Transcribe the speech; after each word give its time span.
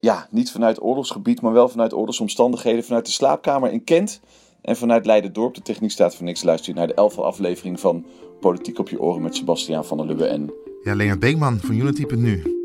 ja, 0.00 0.26
niet 0.30 0.50
vanuit 0.50 0.82
oorlogsgebied, 0.82 1.40
maar 1.40 1.52
wel 1.52 1.68
vanuit 1.68 1.94
oorlogsomstandigheden. 1.94 2.84
Vanuit 2.84 3.06
de 3.06 3.12
slaapkamer 3.12 3.72
in 3.72 3.84
Kent 3.84 4.20
en 4.62 4.76
vanuit 4.76 5.06
Leiden-dorp. 5.06 5.54
De 5.54 5.62
techniek 5.62 5.90
staat 5.90 6.14
voor 6.14 6.24
niks. 6.24 6.42
Luister 6.42 6.72
je 6.72 6.78
naar 6.78 6.86
de 6.86 6.94
elfde 6.94 7.22
aflevering 7.22 7.80
van 7.80 8.06
Politiek 8.40 8.78
op 8.78 8.88
je 8.88 9.00
oren 9.00 9.22
met 9.22 9.36
Sebastiaan 9.36 9.84
van 9.84 9.96
der 9.96 10.06
Lubbe 10.06 10.26
en... 10.26 10.52
Ja, 10.84 10.94
Leonard 10.94 11.20
Beekman 11.20 11.58
van 11.58 11.74
Unity.nu. 11.74 12.58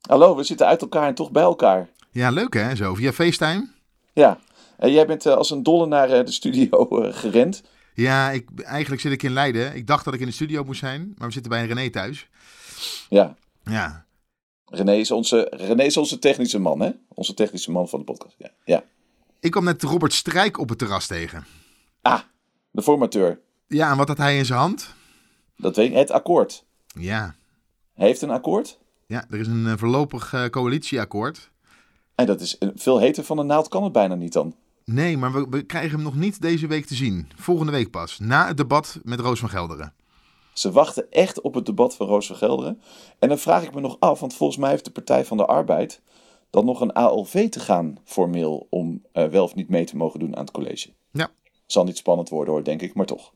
Hallo, 0.00 0.36
we 0.36 0.42
zitten 0.42 0.66
uit 0.66 0.80
elkaar 0.80 1.06
en 1.06 1.14
toch 1.14 1.30
bij 1.30 1.42
elkaar. 1.42 1.88
Ja, 2.10 2.30
leuk 2.30 2.54
hè, 2.54 2.76
zo. 2.76 2.94
Via 2.94 3.12
FaceTime? 3.12 3.68
Ja, 4.12 4.38
en 4.76 4.92
jij 4.92 5.06
bent 5.06 5.26
eh, 5.26 5.34
als 5.34 5.50
een 5.50 5.62
dolle 5.62 5.86
naar 5.86 6.10
eh, 6.10 6.24
de 6.24 6.32
studio 6.32 6.68
eh, 7.02 7.14
gerend. 7.14 7.62
Ja, 7.94 8.30
ik, 8.30 8.48
eigenlijk 8.64 9.02
zit 9.02 9.12
ik 9.12 9.22
in 9.22 9.32
Leiden. 9.32 9.76
Ik 9.76 9.86
dacht 9.86 10.04
dat 10.04 10.14
ik 10.14 10.20
in 10.20 10.26
de 10.26 10.32
studio 10.32 10.64
moest 10.64 10.80
zijn, 10.80 11.14
maar 11.18 11.26
we 11.26 11.32
zitten 11.32 11.50
bij 11.50 11.66
René 11.66 11.90
thuis. 11.90 12.28
Ja, 13.08 13.34
Ja, 13.64 14.06
René 14.74 14.92
is 14.94 15.10
onze, 15.10 15.46
René 15.50 15.82
is 15.82 15.96
onze 15.96 16.18
technische 16.18 16.58
man, 16.58 16.80
hè? 16.80 16.90
Onze 17.08 17.34
technische 17.34 17.70
man 17.70 17.88
van 17.88 17.98
de 17.98 18.04
podcast. 18.04 18.34
Ja. 18.38 18.50
ja. 18.64 18.84
ik 19.40 19.50
kwam 19.50 19.64
net 19.64 19.82
Robert 19.82 20.12
Strijk 20.12 20.58
op 20.58 20.68
het 20.68 20.78
terras 20.78 21.06
tegen. 21.06 21.44
Ah, 22.02 22.20
de 22.70 22.82
formateur. 22.82 23.40
Ja, 23.66 23.90
en 23.90 23.96
wat 23.96 24.08
had 24.08 24.16
hij 24.18 24.38
in 24.38 24.44
zijn 24.44 24.58
hand? 24.58 24.94
Dat 25.56 25.76
weet 25.76 25.90
ik. 25.90 25.96
Het 25.96 26.10
akkoord. 26.10 26.64
Ja, 26.98 27.34
Hij 27.94 28.06
heeft 28.06 28.22
een 28.22 28.30
akkoord. 28.30 28.78
ja 29.06 29.24
er 29.30 29.38
is 29.38 29.46
een 29.46 29.66
eh, 29.66 29.72
voorlopig 29.76 30.32
eh, 30.32 30.44
coalitieakkoord. 30.46 31.50
En 32.14 32.26
dat 32.26 32.40
is 32.40 32.58
eh, 32.58 32.68
veel 32.74 32.98
heter 32.98 33.24
van 33.24 33.36
de 33.36 33.42
naald 33.42 33.68
kan 33.68 33.82
het 33.82 33.92
bijna 33.92 34.14
niet 34.14 34.32
dan. 34.32 34.54
Nee, 34.84 35.16
maar 35.18 35.32
we, 35.32 35.46
we 35.50 35.62
krijgen 35.62 35.90
hem 35.90 36.02
nog 36.02 36.14
niet 36.14 36.40
deze 36.40 36.66
week 36.66 36.86
te 36.86 36.94
zien. 36.94 37.30
Volgende 37.36 37.72
week 37.72 37.90
pas, 37.90 38.18
na 38.18 38.46
het 38.46 38.56
debat 38.56 38.98
met 39.02 39.20
Roos 39.20 39.40
van 39.40 39.48
Gelderen. 39.48 39.94
Ze 40.52 40.72
wachten 40.72 41.10
echt 41.10 41.40
op 41.40 41.54
het 41.54 41.66
debat 41.66 41.96
van 41.96 42.06
Roos 42.06 42.26
van 42.26 42.36
Gelderen. 42.36 42.80
En 43.18 43.28
dan 43.28 43.38
vraag 43.38 43.62
ik 43.62 43.74
me 43.74 43.80
nog 43.80 43.96
af, 43.98 44.20
want 44.20 44.34
volgens 44.34 44.58
mij 44.58 44.70
heeft 44.70 44.84
de 44.84 44.90
Partij 44.90 45.24
van 45.24 45.36
de 45.36 45.46
Arbeid 45.46 46.00
dan 46.50 46.64
nog 46.64 46.80
een 46.80 46.92
ALV 46.92 47.48
te 47.48 47.60
gaan 47.60 47.98
formeel 48.04 48.66
om 48.70 49.02
eh, 49.12 49.26
wel 49.26 49.44
of 49.44 49.54
niet 49.54 49.68
mee 49.68 49.84
te 49.84 49.96
mogen 49.96 50.20
doen 50.20 50.36
aan 50.36 50.42
het 50.42 50.52
college. 50.52 50.90
Ja. 51.10 51.30
Zal 51.66 51.84
niet 51.84 51.96
spannend 51.96 52.28
worden 52.28 52.54
hoor, 52.54 52.64
denk 52.64 52.82
ik, 52.82 52.94
maar 52.94 53.06
toch. 53.06 53.32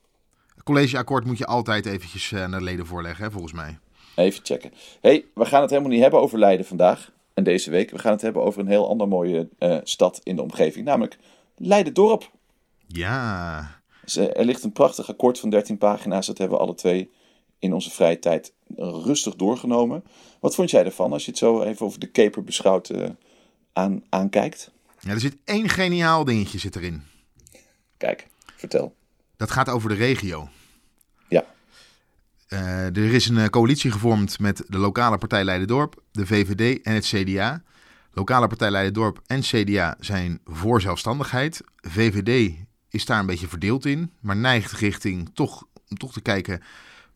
Het 0.54 0.64
collegeakkoord 0.64 1.24
moet 1.24 1.38
je 1.38 1.46
altijd 1.46 1.86
eventjes 1.86 2.32
eh, 2.32 2.38
naar 2.38 2.58
de 2.58 2.64
leden 2.64 2.86
voorleggen, 2.86 3.24
hè, 3.24 3.30
volgens 3.30 3.52
mij. 3.52 3.78
Even 4.14 4.44
checken. 4.44 4.72
hey, 5.00 5.24
we 5.34 5.44
gaan 5.44 5.60
het 5.60 5.70
helemaal 5.70 5.92
niet 5.92 6.00
hebben 6.00 6.20
over 6.20 6.38
Leiden 6.38 6.66
vandaag 6.66 7.12
en 7.34 7.44
deze 7.44 7.70
week. 7.70 7.90
We 7.90 7.98
gaan 7.98 8.12
het 8.12 8.22
hebben 8.22 8.42
over 8.42 8.60
een 8.60 8.68
heel 8.68 8.88
ander 8.88 9.08
mooie 9.08 9.48
eh, 9.58 9.78
stad 9.82 10.20
in 10.22 10.36
de 10.36 10.42
omgeving, 10.42 10.84
namelijk 10.84 11.18
Leiden-dorp. 11.56 12.30
Ja, 12.86 13.75
Dus, 14.06 14.16
er 14.16 14.44
ligt 14.44 14.64
een 14.64 14.72
prachtig 14.72 15.08
akkoord 15.08 15.38
van 15.38 15.50
13 15.50 15.78
pagina's. 15.78 16.26
Dat 16.26 16.38
hebben 16.38 16.58
we 16.58 16.64
alle 16.64 16.74
twee 16.74 17.10
in 17.58 17.72
onze 17.72 17.90
vrije 17.90 18.18
tijd 18.18 18.52
rustig 18.76 19.36
doorgenomen. 19.36 20.04
Wat 20.40 20.54
vond 20.54 20.70
jij 20.70 20.84
ervan 20.84 21.12
als 21.12 21.24
je 21.24 21.30
het 21.30 21.38
zo 21.38 21.62
even 21.62 21.86
over 21.86 22.00
de 22.00 22.10
caper 22.10 22.44
beschouwd 22.44 22.88
eh, 22.88 23.08
aan, 23.72 24.02
aankijkt? 24.08 24.70
ja 25.00 25.10
er 25.10 25.20
zit 25.20 25.36
één 25.44 25.68
geniaal 25.68 26.24
dingetje 26.24 26.58
zit 26.58 26.76
erin. 26.76 27.02
Kijk, 27.96 28.26
vertel. 28.56 28.94
Dat 29.36 29.50
gaat 29.50 29.68
over 29.68 29.88
de 29.88 29.94
regio. 29.94 30.48
Ja, 31.28 31.44
Eh, 32.48 32.96
er 32.96 33.14
is 33.14 33.28
een 33.28 33.38
eh, 33.38 33.46
coalitie 33.46 33.90
gevormd 33.90 34.38
met 34.38 34.64
de 34.68 34.78
lokale 34.78 35.18
partij 35.18 35.44
Leidendorp, 35.44 36.02
de 36.12 36.26
VVD 36.26 36.82
en 36.82 36.94
het 36.94 37.06
CDA. 37.06 37.62
Lokale 38.12 38.46
partij 38.46 38.70
Leidendorp 38.70 39.20
en 39.26 39.40
CDA 39.40 39.96
zijn 40.00 40.40
voor 40.44 40.80
zelfstandigheid. 40.80 41.60
VVD 41.76 42.54
is 42.96 43.04
daar 43.04 43.20
een 43.20 43.26
beetje 43.26 43.48
verdeeld 43.48 43.86
in, 43.86 44.12
maar 44.20 44.36
neigt 44.36 44.72
richting 44.72 45.30
toch, 45.34 45.66
om 45.88 45.96
toch 45.96 46.12
te 46.12 46.20
kijken 46.20 46.62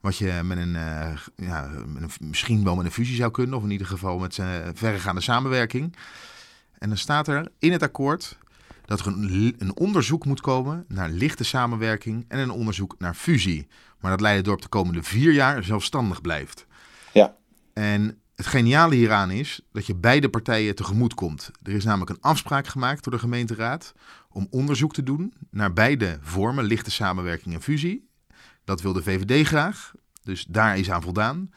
wat 0.01 0.17
je 0.17 0.41
met 0.45 0.59
een, 0.59 0.77
eh, 0.77 1.17
ja, 1.37 1.71
met 1.87 2.03
een, 2.03 2.29
misschien 2.29 2.65
wel 2.65 2.77
met 2.77 2.85
een 2.85 2.93
fusie 2.93 3.17
zou 3.17 3.31
kunnen, 3.31 3.57
of 3.57 3.63
in 3.63 3.71
ieder 3.71 3.87
geval 3.87 4.19
met 4.19 4.39
eh, 4.39 4.47
verregaande 4.75 5.21
samenwerking. 5.21 5.97
En 6.79 6.89
dan 6.89 6.99
staat 6.99 7.29
er 7.29 7.53
in 7.59 7.73
het 7.73 7.83
akkoord 7.83 8.39
dat 8.85 9.01
er 9.01 9.07
een, 9.07 9.55
een 9.59 9.77
onderzoek 9.77 10.25
moet 10.25 10.41
komen 10.41 10.85
naar 10.89 11.11
lichte 11.11 11.45
samenwerking 11.45 12.25
en 12.29 12.39
een 12.39 12.51
onderzoek 12.51 12.95
naar 12.99 13.15
fusie. 13.15 13.69
Maar 14.01 14.11
dat 14.11 14.21
Leidendorp 14.21 14.63
de 14.63 14.69
komende 14.69 15.03
vier 15.03 15.33
jaar 15.33 15.65
zelfstandig 15.65 16.21
blijft. 16.21 16.67
ja, 17.13 17.37
En 17.73 18.21
het 18.41 18.49
geniale 18.49 18.95
hieraan 18.95 19.31
is 19.31 19.61
dat 19.73 19.87
je 19.87 19.95
beide 19.95 20.29
partijen 20.29 20.75
tegemoet 20.75 21.15
komt. 21.15 21.51
Er 21.63 21.73
is 21.73 21.85
namelijk 21.85 22.11
een 22.11 22.21
afspraak 22.21 22.67
gemaakt 22.67 23.05
door 23.05 23.13
de 23.13 23.19
gemeenteraad 23.19 23.93
om 24.31 24.47
onderzoek 24.51 24.93
te 24.93 25.03
doen 25.03 25.33
naar 25.51 25.73
beide 25.73 26.19
vormen, 26.23 26.65
lichte 26.65 26.91
samenwerking 26.91 27.55
en 27.55 27.63
fusie. 27.63 28.09
Dat 28.65 28.81
wil 28.81 28.93
de 28.93 29.03
VVD 29.03 29.47
graag, 29.47 29.93
dus 30.23 30.45
daar 30.45 30.79
is 30.79 30.91
aan 30.91 31.03
voldaan. 31.03 31.51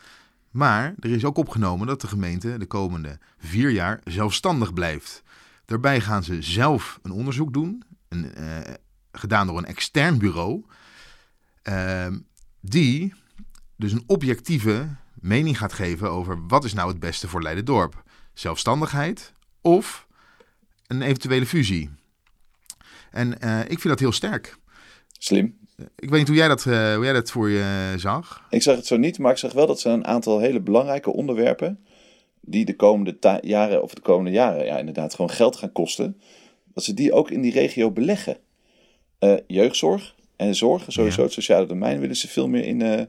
Maar 0.51 0.93
er 0.99 1.09
is 1.09 1.25
ook 1.25 1.37
opgenomen 1.37 1.87
dat 1.87 2.01
de 2.01 2.07
gemeente 2.07 2.57
de 2.57 2.65
komende 2.65 3.19
vier 3.37 3.69
jaar 3.69 3.99
zelfstandig 4.03 4.73
blijft. 4.73 5.23
Daarbij 5.65 6.01
gaan 6.01 6.23
ze 6.23 6.41
zelf 6.41 6.99
een 7.01 7.11
onderzoek 7.11 7.53
doen, 7.53 7.83
een, 8.09 8.33
eh, 8.33 8.73
gedaan 9.11 9.47
door 9.47 9.57
een 9.57 9.65
extern 9.65 10.17
bureau, 10.17 10.65
ehm, 11.61 12.19
die 12.61 13.13
dus 13.75 13.91
een 13.91 14.03
objectieve 14.05 14.87
mening 15.23 15.57
gaat 15.57 15.73
geven 15.73 16.09
over 16.11 16.47
wat 16.47 16.63
is 16.63 16.73
nou 16.73 16.89
het 16.89 16.99
beste 16.99 17.27
voor 17.27 17.41
Leiden-dorp. 17.41 18.03
Zelfstandigheid 18.33 19.33
of 19.61 20.07
een 20.87 21.01
eventuele 21.01 21.45
fusie. 21.45 21.89
En 23.11 23.39
eh, 23.39 23.59
ik 23.59 23.67
vind 23.67 23.83
dat 23.83 23.99
heel 23.99 24.11
sterk. 24.11 24.57
slim. 25.19 25.57
Ik 25.95 26.09
weet 26.09 26.19
niet 26.19 26.27
hoe 26.27 26.37
jij 26.37 26.47
dat, 26.47 26.65
eh, 26.65 26.95
hoe 26.95 27.03
jij 27.03 27.13
dat 27.13 27.31
voor 27.31 27.49
je 27.49 27.93
zag. 27.97 28.45
Ik 28.49 28.61
zag 28.61 28.75
het 28.75 28.85
zo 28.85 28.97
niet, 28.97 29.19
maar 29.19 29.31
ik 29.31 29.37
zag 29.37 29.53
wel 29.53 29.67
dat 29.67 29.79
ze 29.79 29.89
een 29.89 30.05
aantal 30.05 30.39
hele 30.39 30.59
belangrijke 30.61 31.13
onderwerpen, 31.13 31.85
die 32.41 32.65
de 32.65 32.75
komende 32.75 33.39
jaren, 33.41 33.83
of 33.83 33.93
de 33.93 34.01
komende 34.01 34.31
jaren, 34.31 34.65
ja 34.65 34.77
inderdaad, 34.77 35.15
gewoon 35.15 35.31
geld 35.31 35.55
gaan 35.55 35.71
kosten, 35.71 36.21
dat 36.73 36.83
ze 36.83 36.93
die 36.93 37.13
ook 37.13 37.31
in 37.31 37.41
die 37.41 37.51
regio 37.51 37.91
beleggen. 37.91 38.37
Eh, 39.19 39.33
jeugdzorg 39.47 40.15
en 40.35 40.55
zorg, 40.55 40.83
sowieso 40.87 41.17
Ja. 41.19 41.23
het 41.23 41.33
sociale 41.33 41.65
domein, 41.65 41.99
willen 41.99 42.15
ze 42.15 42.27
veel 42.27 42.47
meer 42.47 42.65
in, 42.65 42.81
eh, 42.81 43.01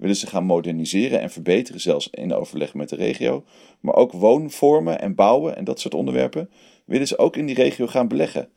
willen 0.00 0.16
ze 0.16 0.26
gaan 0.26 0.44
moderniseren 0.44 1.20
en 1.20 1.30
verbeteren, 1.30 1.80
zelfs 1.80 2.08
in 2.10 2.34
overleg 2.34 2.74
met 2.74 2.88
de 2.88 2.96
regio. 2.96 3.44
Maar 3.80 3.94
ook 3.94 4.12
woonvormen 4.12 5.00
en 5.00 5.14
bouwen 5.14 5.56
en 5.56 5.64
dat 5.64 5.80
soort 5.80 5.94
onderwerpen 5.94 6.50
willen 6.84 7.06
ze 7.06 7.18
ook 7.18 7.36
in 7.36 7.46
die 7.46 7.54
regio 7.54 7.86
gaan 7.86 8.08
beleggen. 8.08 8.48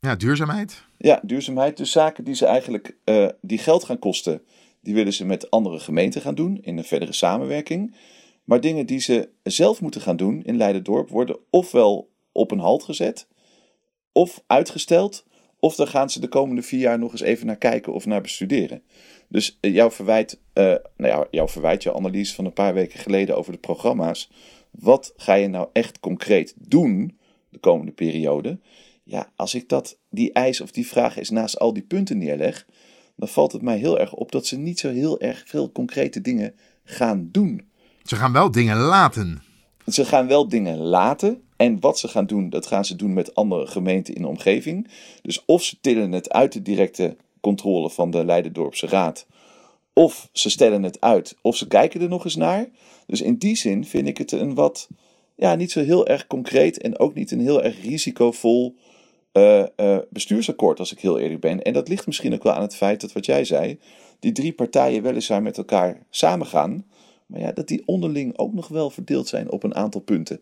Ja, 0.00 0.16
duurzaamheid. 0.16 0.84
Ja, 0.98 1.20
duurzaamheid. 1.22 1.76
Dus 1.76 1.92
zaken 1.92 2.24
die 2.24 2.34
ze 2.34 2.46
eigenlijk 2.46 2.96
eh, 3.04 3.28
die 3.40 3.58
geld 3.58 3.84
gaan 3.84 3.98
kosten, 3.98 4.42
die 4.80 4.94
willen 4.94 5.12
ze 5.12 5.24
met 5.24 5.50
andere 5.50 5.78
gemeenten 5.78 6.20
gaan 6.20 6.34
doen 6.34 6.58
in 6.62 6.78
een 6.78 6.84
verdere 6.84 7.12
samenwerking. 7.12 7.94
Maar 8.44 8.60
dingen 8.60 8.86
die 8.86 9.00
ze 9.00 9.28
zelf 9.42 9.80
moeten 9.80 10.00
gaan 10.00 10.16
doen 10.16 10.42
in 10.42 10.56
Leiden-dorp 10.56 11.08
worden 11.08 11.38
ofwel 11.50 12.10
op 12.32 12.50
een 12.50 12.58
halt 12.58 12.82
gezet, 12.82 13.26
of 14.12 14.42
uitgesteld, 14.46 15.24
of 15.62 15.74
daar 15.74 15.86
gaan 15.86 16.10
ze 16.10 16.20
de 16.20 16.28
komende 16.28 16.62
vier 16.62 16.80
jaar 16.80 16.98
nog 16.98 17.12
eens 17.12 17.20
even 17.20 17.46
naar 17.46 17.56
kijken 17.56 17.92
of 17.92 18.06
naar 18.06 18.20
bestuderen. 18.20 18.82
Dus 19.28 19.58
eh, 19.60 19.74
jouw 19.74 19.90
verwijt, 19.90 20.40
eh, 20.52 20.64
nou 20.96 21.12
ja, 21.12 21.26
jouw 21.30 21.48
verwijt, 21.48 21.82
jouw 21.82 21.94
analyse 21.94 22.34
van 22.34 22.44
een 22.44 22.52
paar 22.52 22.74
weken 22.74 22.98
geleden 22.98 23.36
over 23.36 23.52
de 23.52 23.58
programma's. 23.58 24.30
Wat 24.70 25.12
ga 25.16 25.34
je 25.34 25.48
nou 25.48 25.68
echt 25.72 26.00
concreet 26.00 26.54
doen 26.56 27.18
de 27.48 27.58
komende 27.58 27.92
periode? 27.92 28.58
Ja, 29.02 29.32
als 29.36 29.54
ik 29.54 29.68
dat, 29.68 29.98
die 30.10 30.32
eis 30.32 30.60
of 30.60 30.70
die 30.70 30.86
vraag 30.86 31.16
eens 31.16 31.30
naast 31.30 31.58
al 31.58 31.72
die 31.72 31.82
punten 31.82 32.18
neerleg, 32.18 32.66
dan 33.16 33.28
valt 33.28 33.52
het 33.52 33.62
mij 33.62 33.78
heel 33.78 33.98
erg 33.98 34.12
op 34.12 34.32
dat 34.32 34.46
ze 34.46 34.56
niet 34.56 34.78
zo 34.78 34.90
heel 34.90 35.20
erg 35.20 35.42
veel 35.46 35.72
concrete 35.72 36.20
dingen 36.20 36.54
gaan 36.84 37.28
doen. 37.32 37.70
Ze 38.02 38.16
gaan 38.16 38.32
wel 38.32 38.50
dingen 38.50 38.76
laten. 38.76 39.42
Ze 39.86 40.04
gaan 40.04 40.26
wel 40.26 40.48
dingen 40.48 40.78
laten. 40.78 41.42
En 41.56 41.80
wat 41.80 41.98
ze 41.98 42.08
gaan 42.08 42.26
doen, 42.26 42.50
dat 42.50 42.66
gaan 42.66 42.84
ze 42.84 42.96
doen 42.96 43.12
met 43.12 43.34
andere 43.34 43.66
gemeenten 43.66 44.14
in 44.14 44.22
de 44.22 44.28
omgeving. 44.28 44.88
Dus 45.22 45.44
of 45.44 45.62
ze 45.62 45.76
tillen 45.80 46.12
het 46.12 46.32
uit 46.32 46.52
de 46.52 46.62
directe 46.62 47.16
controle 47.40 47.90
van 47.90 48.10
de 48.10 48.24
Leidendorpse 48.24 48.86
Raad. 48.86 49.26
Of 49.92 50.28
ze 50.32 50.50
stellen 50.50 50.82
het 50.82 51.00
uit. 51.00 51.36
Of 51.42 51.56
ze 51.56 51.66
kijken 51.66 52.00
er 52.00 52.08
nog 52.08 52.24
eens 52.24 52.36
naar. 52.36 52.68
Dus 53.06 53.20
in 53.20 53.36
die 53.36 53.56
zin 53.56 53.84
vind 53.84 54.08
ik 54.08 54.18
het 54.18 54.32
een 54.32 54.54
wat, 54.54 54.88
ja, 55.36 55.54
niet 55.54 55.72
zo 55.72 55.80
heel 55.80 56.06
erg 56.06 56.26
concreet. 56.26 56.80
En 56.80 56.98
ook 56.98 57.14
niet 57.14 57.30
een 57.30 57.40
heel 57.40 57.62
erg 57.62 57.82
risicovol 57.82 58.76
eh, 59.32 59.60
eh, 59.76 59.98
bestuursakkoord, 60.10 60.78
als 60.78 60.92
ik 60.92 61.00
heel 61.00 61.18
eerlijk 61.18 61.40
ben. 61.40 61.62
En 61.62 61.72
dat 61.72 61.88
ligt 61.88 62.06
misschien 62.06 62.34
ook 62.34 62.42
wel 62.42 62.52
aan 62.52 62.62
het 62.62 62.76
feit 62.76 63.00
dat 63.00 63.12
wat 63.12 63.26
jij 63.26 63.44
zei. 63.44 63.78
Die 64.18 64.32
drie 64.32 64.52
partijen 64.52 65.02
weliswaar 65.02 65.42
met 65.42 65.58
elkaar 65.58 66.06
samengaan. 66.10 66.84
Maar 67.32 67.40
ja, 67.40 67.52
dat 67.52 67.68
die 67.68 67.82
onderling 67.86 68.38
ook 68.38 68.52
nog 68.52 68.68
wel 68.68 68.90
verdeeld 68.90 69.28
zijn 69.28 69.50
op 69.50 69.62
een 69.62 69.74
aantal 69.74 70.00
punten. 70.00 70.40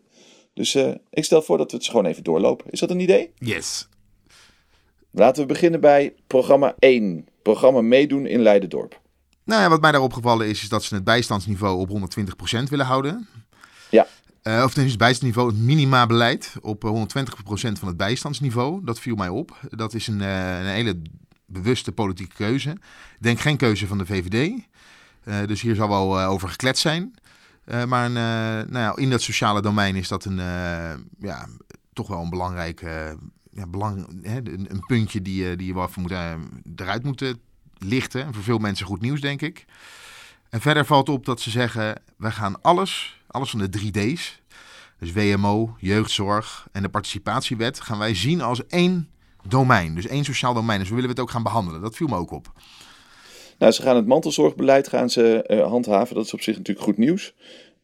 Dus 0.53 0.75
eh, 0.75 0.91
ik 1.09 1.23
stel 1.23 1.41
voor 1.41 1.57
dat 1.57 1.71
we 1.71 1.77
het 1.77 1.85
gewoon 1.87 2.05
even 2.05 2.23
doorlopen. 2.23 2.71
Is 2.71 2.79
dat 2.79 2.89
een 2.89 2.99
idee? 2.99 3.31
Yes. 3.35 3.87
Laten 5.11 5.41
we 5.41 5.47
beginnen 5.47 5.79
bij 5.81 6.13
programma 6.27 6.75
1. 6.79 7.27
Programma 7.41 7.81
meedoen 7.81 8.25
in 8.25 8.41
Leidendorp. 8.41 9.01
Nou 9.43 9.61
ja, 9.61 9.69
wat 9.69 9.81
mij 9.81 9.91
daar 9.91 10.01
opgevallen 10.01 10.47
is, 10.47 10.61
is 10.61 10.69
dat 10.69 10.83
ze 10.83 10.95
het 10.95 11.03
bijstandsniveau 11.03 11.79
op 11.79 11.89
120% 11.89 12.63
willen 12.69 12.85
houden. 12.85 13.27
Ja, 13.89 14.07
Eh, 14.41 14.53
of 14.53 14.73
tenminste 14.73 14.81
het 14.81 14.97
bijstandsniveau, 14.97 15.47
het 15.47 15.57
minimabeleid 15.57 16.53
op 16.61 16.83
eh, 16.83 16.89
120% 16.89 17.79
van 17.79 17.87
het 17.87 17.97
bijstandsniveau. 17.97 18.81
Dat 18.83 18.99
viel 18.99 19.15
mij 19.15 19.29
op. 19.29 19.59
Dat 19.69 19.93
is 19.93 20.07
een, 20.07 20.21
eh, 20.21 20.59
een 20.59 20.65
hele 20.65 21.01
bewuste 21.45 21.91
politieke 21.91 22.35
keuze. 22.35 22.69
Ik 22.69 22.77
denk 23.19 23.39
geen 23.39 23.57
keuze 23.57 23.87
van 23.87 23.97
de 23.97 24.05
VVD. 24.05 24.51
Eh, 25.23 25.45
dus 25.45 25.61
hier 25.61 25.75
zal 25.75 25.87
wel 25.87 26.19
eh, 26.19 26.29
over 26.29 26.49
gekletst 26.49 26.81
zijn. 26.81 27.15
Uh, 27.65 27.83
maar 27.83 28.11
nou 28.11 28.77
ja, 28.77 28.95
in 28.95 29.09
dat 29.09 29.21
sociale 29.21 29.61
domein 29.61 29.95
is 29.95 30.07
dat 30.07 30.25
een, 30.25 30.37
ja, 31.19 31.47
toch 31.93 32.07
wel 32.07 32.21
een 32.21 32.29
belangrijk 32.29 32.81
ja, 33.51 33.67
belang, 33.67 34.07
hè, 34.21 34.37
een, 34.43 34.83
puntje 34.87 35.21
die, 35.21 35.55
die 35.55 35.67
je 35.67 35.73
wel 35.73 35.87
even 35.87 36.01
moet, 36.01 36.11
eruit 36.75 37.03
moet 37.03 37.35
lichten. 37.77 38.25
En 38.25 38.33
voor 38.33 38.43
veel 38.43 38.57
mensen 38.57 38.85
goed 38.85 39.01
nieuws, 39.01 39.21
denk 39.21 39.41
ik. 39.41 39.65
En 40.49 40.61
verder 40.61 40.85
valt 40.85 41.09
op 41.09 41.25
dat 41.25 41.41
ze 41.41 41.49
zeggen, 41.49 42.01
wij 42.17 42.31
gaan 42.31 42.61
alles, 42.61 43.21
alles 43.27 43.49
van 43.49 43.59
de 43.59 43.79
3D's, 43.79 44.41
dus 44.99 45.11
WMO, 45.13 45.75
jeugdzorg 45.79 46.67
en 46.71 46.81
de 46.81 46.89
participatiewet, 46.89 47.81
gaan 47.81 47.97
wij 47.97 48.15
zien 48.15 48.41
als 48.41 48.65
één 48.67 49.09
domein. 49.43 49.95
Dus 49.95 50.07
één 50.07 50.23
sociaal 50.23 50.53
domein. 50.53 50.79
Dus 50.79 50.89
we 50.89 50.95
willen 50.95 51.09
het 51.09 51.19
ook 51.19 51.29
gaan 51.29 51.43
behandelen. 51.43 51.81
Dat 51.81 51.95
viel 51.95 52.07
me 52.07 52.15
ook 52.15 52.31
op. 52.31 52.53
Nou, 53.61 53.73
ze 53.73 53.81
gaan 53.81 53.95
het 53.95 54.05
mantelzorgbeleid 54.05 54.87
gaan 54.87 55.09
ze, 55.09 55.43
uh, 55.47 55.67
handhaven. 55.67 56.15
Dat 56.15 56.25
is 56.25 56.33
op 56.33 56.41
zich 56.41 56.57
natuurlijk 56.57 56.85
goed 56.85 56.97
nieuws. 56.97 57.33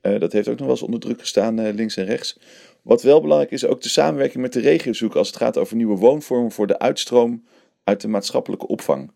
Uh, 0.01 0.19
dat 0.19 0.31
heeft 0.31 0.47
ook 0.47 0.57
nog 0.57 0.65
wel 0.65 0.75
eens 0.75 0.85
onder 0.85 0.99
druk 0.99 1.19
gestaan, 1.19 1.59
uh, 1.59 1.73
links 1.73 1.97
en 1.97 2.05
rechts. 2.05 2.39
Wat 2.81 3.01
wel 3.01 3.21
belangrijk 3.21 3.51
is, 3.51 3.65
ook 3.65 3.81
de 3.81 3.89
samenwerking 3.89 4.41
met 4.41 4.53
de 4.53 4.59
regio 4.59 4.93
zoeken 4.93 5.19
als 5.19 5.27
het 5.27 5.37
gaat 5.37 5.57
over 5.57 5.75
nieuwe 5.75 5.97
woonvormen 5.97 6.51
voor 6.51 6.67
de 6.67 6.79
uitstroom 6.79 7.43
uit 7.83 8.01
de 8.01 8.07
maatschappelijke 8.07 8.67
opvang. 8.67 9.11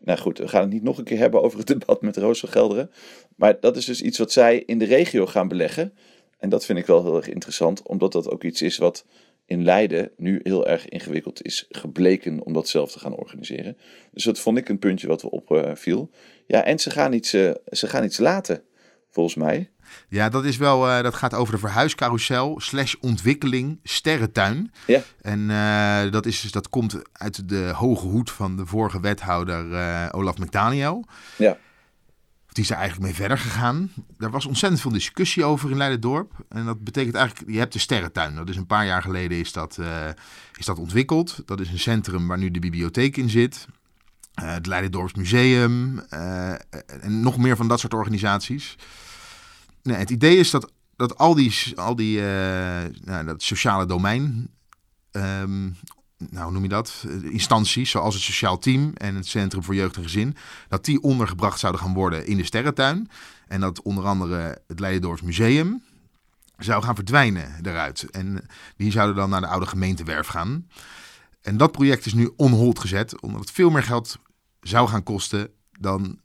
Nou 0.00 0.18
goed, 0.18 0.38
we 0.38 0.48
gaan 0.48 0.60
het 0.60 0.72
niet 0.72 0.82
nog 0.82 0.98
een 0.98 1.04
keer 1.04 1.18
hebben 1.18 1.42
over 1.42 1.58
het 1.58 1.66
debat 1.66 2.02
met 2.02 2.16
Roos 2.16 2.40
van 2.40 2.48
Gelderen. 2.48 2.90
Maar 3.36 3.60
dat 3.60 3.76
is 3.76 3.84
dus 3.84 4.02
iets 4.02 4.18
wat 4.18 4.32
zij 4.32 4.62
in 4.66 4.78
de 4.78 4.84
regio 4.84 5.26
gaan 5.26 5.48
beleggen. 5.48 5.92
En 6.38 6.48
dat 6.48 6.64
vind 6.64 6.78
ik 6.78 6.86
wel 6.86 7.02
heel 7.02 7.16
erg 7.16 7.28
interessant, 7.28 7.82
omdat 7.82 8.12
dat 8.12 8.30
ook 8.30 8.44
iets 8.44 8.62
is 8.62 8.78
wat 8.78 9.04
in 9.46 9.64
Leiden 9.64 10.10
nu 10.16 10.40
heel 10.42 10.66
erg 10.66 10.88
ingewikkeld 10.88 11.42
is 11.42 11.66
gebleken 11.68 12.40
om 12.44 12.52
dat 12.52 12.68
zelf 12.68 12.92
te 12.92 12.98
gaan 12.98 13.14
organiseren. 13.14 13.76
Dus 14.12 14.24
dat 14.24 14.38
vond 14.38 14.58
ik 14.58 14.68
een 14.68 14.78
puntje 14.78 15.06
wat 15.06 15.22
we 15.22 15.30
opviel. 15.30 16.10
ja, 16.46 16.64
en 16.64 16.78
ze 16.78 16.90
gaan, 16.90 17.12
iets, 17.12 17.34
uh, 17.34 17.50
ze 17.70 17.86
gaan 17.86 18.04
iets 18.04 18.18
laten, 18.18 18.62
volgens 19.10 19.34
mij. 19.34 19.70
Ja, 20.08 20.28
dat 20.28 20.44
is 20.44 20.56
wel, 20.56 20.88
uh, 20.88 21.02
dat 21.02 21.14
gaat 21.14 21.34
over 21.34 21.54
de 21.54 21.60
verhuiscarousel 21.60 22.60
slash 22.60 22.94
ontwikkeling 23.00 23.80
sterrentuin. 23.82 24.72
Ja. 24.86 25.02
En 25.20 25.40
uh, 25.40 26.12
dat, 26.12 26.26
is, 26.26 26.52
dat 26.52 26.68
komt 26.68 27.02
uit 27.12 27.48
de 27.48 27.72
hoge 27.74 28.06
hoed 28.06 28.30
van 28.30 28.56
de 28.56 28.66
vorige 28.66 29.00
wethouder 29.00 29.64
Olaf 30.12 30.38
McDaniel. 30.38 31.04
Ja 31.36 31.58
die 32.52 32.64
is 32.64 32.70
er 32.70 32.76
eigenlijk 32.76 33.06
mee 33.06 33.14
verder 33.14 33.38
gegaan. 33.38 33.92
Daar 34.18 34.30
was 34.30 34.46
ontzettend 34.46 34.80
veel 34.80 34.90
discussie 34.90 35.44
over 35.44 35.70
in 35.70 35.76
Leidendorp. 35.76 36.32
En 36.48 36.64
dat 36.64 36.84
betekent 36.84 37.14
eigenlijk, 37.14 37.50
je 37.50 37.58
hebt 37.58 37.72
de 37.72 37.78
sterrentuin. 37.78 38.34
Dat 38.34 38.48
is 38.48 38.56
een 38.56 38.66
paar 38.66 38.86
jaar 38.86 39.02
geleden 39.02 39.38
is 39.38 39.52
dat, 39.52 39.76
uh, 39.80 40.08
is 40.56 40.66
dat 40.66 40.78
ontwikkeld. 40.78 41.42
Dat 41.46 41.60
is 41.60 41.70
een 41.70 41.78
centrum 41.78 42.26
waar 42.26 42.38
nu 42.38 42.50
de 42.50 42.58
bibliotheek 42.58 43.16
in 43.16 43.30
zit. 43.30 43.66
Uh, 44.42 44.52
het 44.52 44.66
Leidendorps 44.66 45.14
Museum 45.14 46.02
uh, 46.10 46.50
en 47.00 47.20
nog 47.20 47.38
meer 47.38 47.56
van 47.56 47.68
dat 47.68 47.80
soort 47.80 47.94
organisaties. 47.94 48.76
Nee, 49.82 49.96
het 49.96 50.10
idee 50.10 50.36
is 50.36 50.50
dat, 50.50 50.72
dat 50.96 51.18
al 51.18 51.34
die, 51.34 51.72
al 51.74 51.96
die 51.96 52.20
nou, 53.04 53.24
dat 53.24 53.42
sociale 53.42 53.86
domein 53.86 54.50
um, 55.12 55.76
nou, 56.30 56.52
noem 56.52 56.62
je 56.62 56.68
dat? 56.68 57.06
Instanties 57.22 57.90
zoals 57.90 58.14
het 58.14 58.22
Sociaal 58.22 58.58
Team 58.58 58.92
en 58.94 59.14
het 59.14 59.26
Centrum 59.26 59.62
voor 59.62 59.74
Jeugd 59.74 59.96
en 59.96 60.02
Gezin, 60.02 60.36
dat 60.68 60.84
die 60.84 61.02
ondergebracht 61.02 61.58
zouden 61.58 61.80
gaan 61.80 61.94
worden 61.94 62.26
in 62.26 62.36
de 62.36 62.44
Sterrentuin. 62.44 63.10
En 63.48 63.60
dat 63.60 63.82
onder 63.82 64.04
andere 64.04 64.62
het 64.66 64.80
Leidendorfs 64.80 65.22
Museum 65.22 65.82
zou 66.58 66.82
gaan 66.82 66.94
verdwijnen 66.94 67.58
eruit. 67.62 68.10
En 68.10 68.46
die 68.76 68.90
zouden 68.90 69.16
dan 69.16 69.30
naar 69.30 69.40
de 69.40 69.46
oude 69.46 69.66
gemeentewerf 69.66 70.26
gaan. 70.26 70.68
En 71.42 71.56
dat 71.56 71.72
project 71.72 72.06
is 72.06 72.14
nu 72.14 72.32
on 72.36 72.76
gezet, 72.78 73.20
omdat 73.20 73.40
het 73.40 73.50
veel 73.50 73.70
meer 73.70 73.82
geld 73.82 74.18
zou 74.60 74.88
gaan 74.88 75.02
kosten 75.02 75.50
dan 75.80 76.20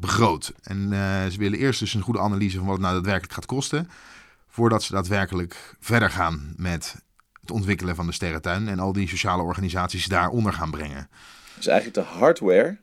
begroot. 0.00 0.52
En 0.62 0.78
uh, 0.78 1.26
ze 1.26 1.38
willen 1.38 1.58
eerst 1.58 1.80
dus 1.80 1.94
een 1.94 2.00
goede 2.00 2.20
analyse 2.20 2.56
van 2.56 2.66
wat 2.66 2.74
het 2.74 2.84
nou 2.84 2.94
daadwerkelijk 2.94 3.32
gaat 3.32 3.46
kosten, 3.46 3.88
voordat 4.48 4.82
ze 4.82 4.92
daadwerkelijk 4.92 5.76
verder 5.80 6.10
gaan 6.10 6.52
met 6.56 6.94
het 7.46 7.56
ontwikkelen 7.56 7.96
van 7.96 8.06
de 8.06 8.12
sterrentuin 8.12 8.68
en 8.68 8.78
al 8.78 8.92
die 8.92 9.08
sociale 9.08 9.42
organisaties 9.42 10.06
daaronder 10.06 10.52
gaan 10.52 10.70
brengen. 10.70 11.08
Dus 11.56 11.66
eigenlijk 11.66 12.08
de 12.08 12.14
hardware, 12.18 12.78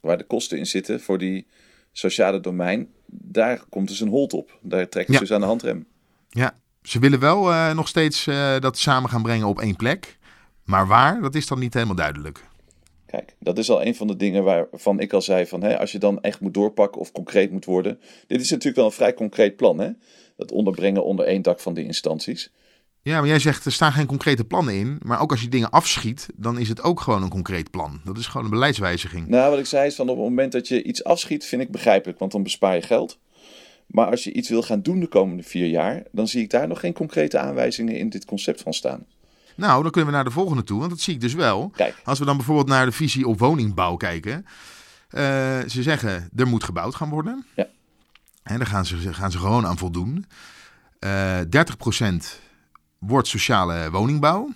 waar 0.00 0.18
de 0.18 0.24
kosten 0.24 0.58
in 0.58 0.66
zitten 0.66 1.00
voor 1.00 1.18
die 1.18 1.46
sociale 1.92 2.40
domein, 2.40 2.88
daar 3.06 3.64
komt 3.68 3.88
dus 3.88 4.00
een 4.00 4.08
hold 4.08 4.32
op. 4.32 4.58
Daar 4.62 4.88
trekken 4.88 5.14
ze 5.14 5.20
dus 5.20 5.32
aan 5.32 5.40
de 5.40 5.46
handrem. 5.46 5.86
Ja, 6.28 6.58
ze 6.82 6.98
willen 6.98 7.20
wel 7.20 7.50
uh, 7.50 7.74
nog 7.74 7.88
steeds 7.88 8.26
uh, 8.26 8.58
dat 8.58 8.78
samen 8.78 9.10
gaan 9.10 9.22
brengen 9.22 9.46
op 9.46 9.60
één 9.60 9.76
plek. 9.76 10.18
Maar 10.64 10.86
waar, 10.86 11.20
dat 11.20 11.34
is 11.34 11.46
dan 11.46 11.58
niet 11.58 11.74
helemaal 11.74 11.94
duidelijk. 11.94 12.44
Kijk, 13.06 13.34
dat 13.40 13.58
is 13.58 13.70
al 13.70 13.84
een 13.84 13.94
van 13.94 14.06
de 14.06 14.16
dingen 14.16 14.44
waarvan 14.44 15.00
ik 15.00 15.12
al 15.12 15.22
zei 15.22 15.46
van 15.46 15.62
hè, 15.62 15.78
als 15.78 15.92
je 15.92 15.98
dan 15.98 16.20
echt 16.20 16.40
moet 16.40 16.54
doorpakken 16.54 17.00
of 17.00 17.12
concreet 17.12 17.50
moet 17.50 17.64
worden. 17.64 18.00
Dit 18.26 18.40
is 18.40 18.50
natuurlijk 18.50 18.76
wel 18.76 18.86
een 18.86 18.92
vrij 18.92 19.14
concreet 19.14 19.56
plan, 19.56 19.78
hè? 19.78 19.90
Dat 20.36 20.52
onderbrengen 20.52 21.04
onder 21.04 21.26
één 21.26 21.42
dak 21.42 21.60
van 21.60 21.74
de 21.74 21.84
instanties. 21.84 22.52
Ja, 23.06 23.18
maar 23.18 23.28
jij 23.28 23.38
zegt 23.38 23.64
er 23.64 23.72
staan 23.72 23.92
geen 23.92 24.06
concrete 24.06 24.44
plannen 24.44 24.74
in. 24.74 24.98
Maar 25.02 25.20
ook 25.20 25.30
als 25.30 25.40
je 25.40 25.48
dingen 25.48 25.70
afschiet, 25.70 26.28
dan 26.34 26.58
is 26.58 26.68
het 26.68 26.82
ook 26.82 27.00
gewoon 27.00 27.22
een 27.22 27.28
concreet 27.28 27.70
plan. 27.70 28.00
Dat 28.04 28.18
is 28.18 28.26
gewoon 28.26 28.44
een 28.44 28.50
beleidswijziging. 28.50 29.28
Nou, 29.28 29.50
wat 29.50 29.58
ik 29.58 29.66
zei 29.66 29.86
is 29.86 29.94
van 29.94 30.08
op 30.08 30.16
het 30.16 30.24
moment 30.24 30.52
dat 30.52 30.68
je 30.68 30.82
iets 30.82 31.04
afschiet, 31.04 31.44
vind 31.44 31.62
ik 31.62 31.70
begrijpelijk, 31.70 32.18
want 32.18 32.32
dan 32.32 32.42
bespaar 32.42 32.74
je 32.74 32.82
geld. 32.82 33.18
Maar 33.86 34.06
als 34.06 34.24
je 34.24 34.32
iets 34.32 34.48
wil 34.48 34.62
gaan 34.62 34.82
doen 34.82 35.00
de 35.00 35.06
komende 35.06 35.42
vier 35.42 35.66
jaar, 35.66 36.02
dan 36.12 36.28
zie 36.28 36.42
ik 36.42 36.50
daar 36.50 36.68
nog 36.68 36.80
geen 36.80 36.92
concrete 36.92 37.38
aanwijzingen 37.38 37.98
in 37.98 38.08
dit 38.08 38.24
concept 38.24 38.62
van 38.62 38.74
staan. 38.74 39.06
Nou, 39.54 39.82
dan 39.82 39.90
kunnen 39.90 40.10
we 40.10 40.16
naar 40.16 40.24
de 40.24 40.30
volgende 40.30 40.64
toe, 40.64 40.78
want 40.78 40.90
dat 40.90 41.00
zie 41.00 41.14
ik 41.14 41.20
dus 41.20 41.34
wel. 41.34 41.68
Kijk. 41.68 41.94
Als 42.04 42.18
we 42.18 42.24
dan 42.24 42.36
bijvoorbeeld 42.36 42.68
naar 42.68 42.86
de 42.86 42.92
visie 42.92 43.26
op 43.26 43.38
woningbouw 43.38 43.96
kijken. 43.96 44.46
Uh, 45.10 45.20
ze 45.66 45.82
zeggen, 45.82 46.28
er 46.36 46.46
moet 46.46 46.64
gebouwd 46.64 46.94
gaan 46.94 47.08
worden. 47.10 47.46
Ja. 47.56 47.66
En 48.42 48.58
daar 48.58 48.66
gaan 48.66 48.86
ze, 48.86 49.14
gaan 49.14 49.30
ze 49.30 49.38
gewoon 49.38 49.66
aan 49.66 49.78
voldoen. 49.78 50.26
Uh, 51.00 51.40
30% 51.40 52.44
wordt 52.98 53.28
sociale 53.28 53.90
woningbouw. 53.90 54.48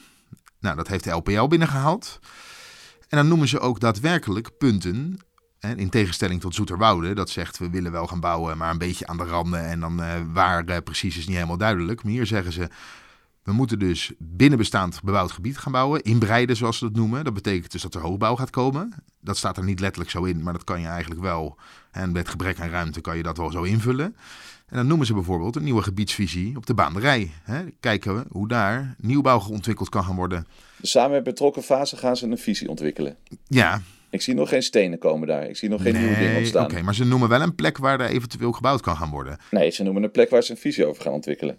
Nou, 0.60 0.76
dat 0.76 0.88
heeft 0.88 1.04
de 1.04 1.10
LPL 1.10 1.46
binnengehaald. 1.46 2.18
En 3.08 3.16
dan 3.16 3.28
noemen 3.28 3.48
ze 3.48 3.60
ook 3.60 3.80
daadwerkelijk 3.80 4.58
punten. 4.58 5.18
in 5.60 5.88
tegenstelling 5.88 6.40
tot 6.40 6.54
Zoeterwoude, 6.54 7.14
dat 7.14 7.30
zegt 7.30 7.58
we 7.58 7.70
willen 7.70 7.92
wel 7.92 8.06
gaan 8.06 8.20
bouwen, 8.20 8.58
maar 8.58 8.70
een 8.70 8.78
beetje 8.78 9.06
aan 9.06 9.16
de 9.16 9.24
randen. 9.24 9.64
En 9.64 9.80
dan 9.80 10.00
uh, 10.00 10.14
waar 10.32 10.68
uh, 10.68 10.76
precies 10.84 11.16
is 11.16 11.26
niet 11.26 11.34
helemaal 11.34 11.56
duidelijk. 11.56 12.02
Maar 12.02 12.12
hier 12.12 12.26
zeggen 12.26 12.52
ze, 12.52 12.68
we 13.42 13.52
moeten 13.52 13.78
dus 13.78 14.12
binnenbestaand 14.18 15.02
bebouwd 15.02 15.32
gebied 15.32 15.58
gaan 15.58 15.72
bouwen. 15.72 16.02
Inbreiden, 16.02 16.56
zoals 16.56 16.78
ze 16.78 16.84
dat 16.84 16.94
noemen. 16.94 17.24
Dat 17.24 17.34
betekent 17.34 17.72
dus 17.72 17.82
dat 17.82 17.94
er 17.94 18.00
hoogbouw 18.00 18.36
gaat 18.36 18.50
komen. 18.50 18.94
Dat 19.20 19.36
staat 19.36 19.56
er 19.56 19.64
niet 19.64 19.80
letterlijk 19.80 20.10
zo 20.10 20.24
in, 20.24 20.42
maar 20.42 20.52
dat 20.52 20.64
kan 20.64 20.80
je 20.80 20.86
eigenlijk 20.86 21.20
wel. 21.20 21.56
En 21.90 22.12
met 22.12 22.28
gebrek 22.28 22.60
aan 22.60 22.68
ruimte 22.68 23.00
kan 23.00 23.16
je 23.16 23.22
dat 23.22 23.36
wel 23.36 23.50
zo 23.50 23.62
invullen. 23.62 24.16
En 24.66 24.76
dan 24.76 24.86
noemen 24.86 25.06
ze 25.06 25.14
bijvoorbeeld 25.14 25.56
een 25.56 25.64
nieuwe 25.64 25.82
gebiedsvisie 25.82 26.56
op 26.56 26.66
de 26.66 26.74
baanderij. 26.74 27.30
Hè? 27.42 27.62
Kijken 27.80 28.16
we 28.16 28.24
hoe 28.28 28.48
daar 28.48 28.94
nieuwbouw 28.98 29.40
ontwikkeld 29.50 29.88
kan 29.88 30.04
gaan 30.04 30.16
worden. 30.16 30.46
samen 30.82 31.10
met 31.10 31.24
betrokken 31.24 31.62
fase 31.62 31.96
gaan 31.96 32.16
ze 32.16 32.26
een 32.26 32.38
visie 32.38 32.68
ontwikkelen. 32.68 33.16
Ja. 33.46 33.80
Ik 34.10 34.22
zie 34.22 34.34
nog 34.34 34.48
geen 34.48 34.62
stenen 34.62 34.98
komen 34.98 35.28
daar. 35.28 35.48
Ik 35.48 35.56
zie 35.56 35.68
nog 35.68 35.82
geen 35.82 35.94
nieuwe 35.94 36.18
dingen 36.18 36.36
ontstaan. 36.36 36.64
Oké, 36.64 36.82
maar 36.82 36.94
ze 36.94 37.04
noemen 37.04 37.28
wel 37.28 37.40
een 37.40 37.54
plek 37.54 37.78
waar 37.78 38.00
er 38.00 38.08
eventueel 38.08 38.52
gebouwd 38.52 38.80
kan 38.80 38.96
gaan 38.96 39.10
worden. 39.10 39.38
Nee, 39.50 39.70
ze 39.70 39.82
noemen 39.82 40.02
een 40.02 40.10
plek 40.10 40.30
waar 40.30 40.42
ze 40.42 40.50
een 40.50 40.58
visie 40.58 40.86
over 40.86 41.02
gaan 41.02 41.12
ontwikkelen. 41.12 41.58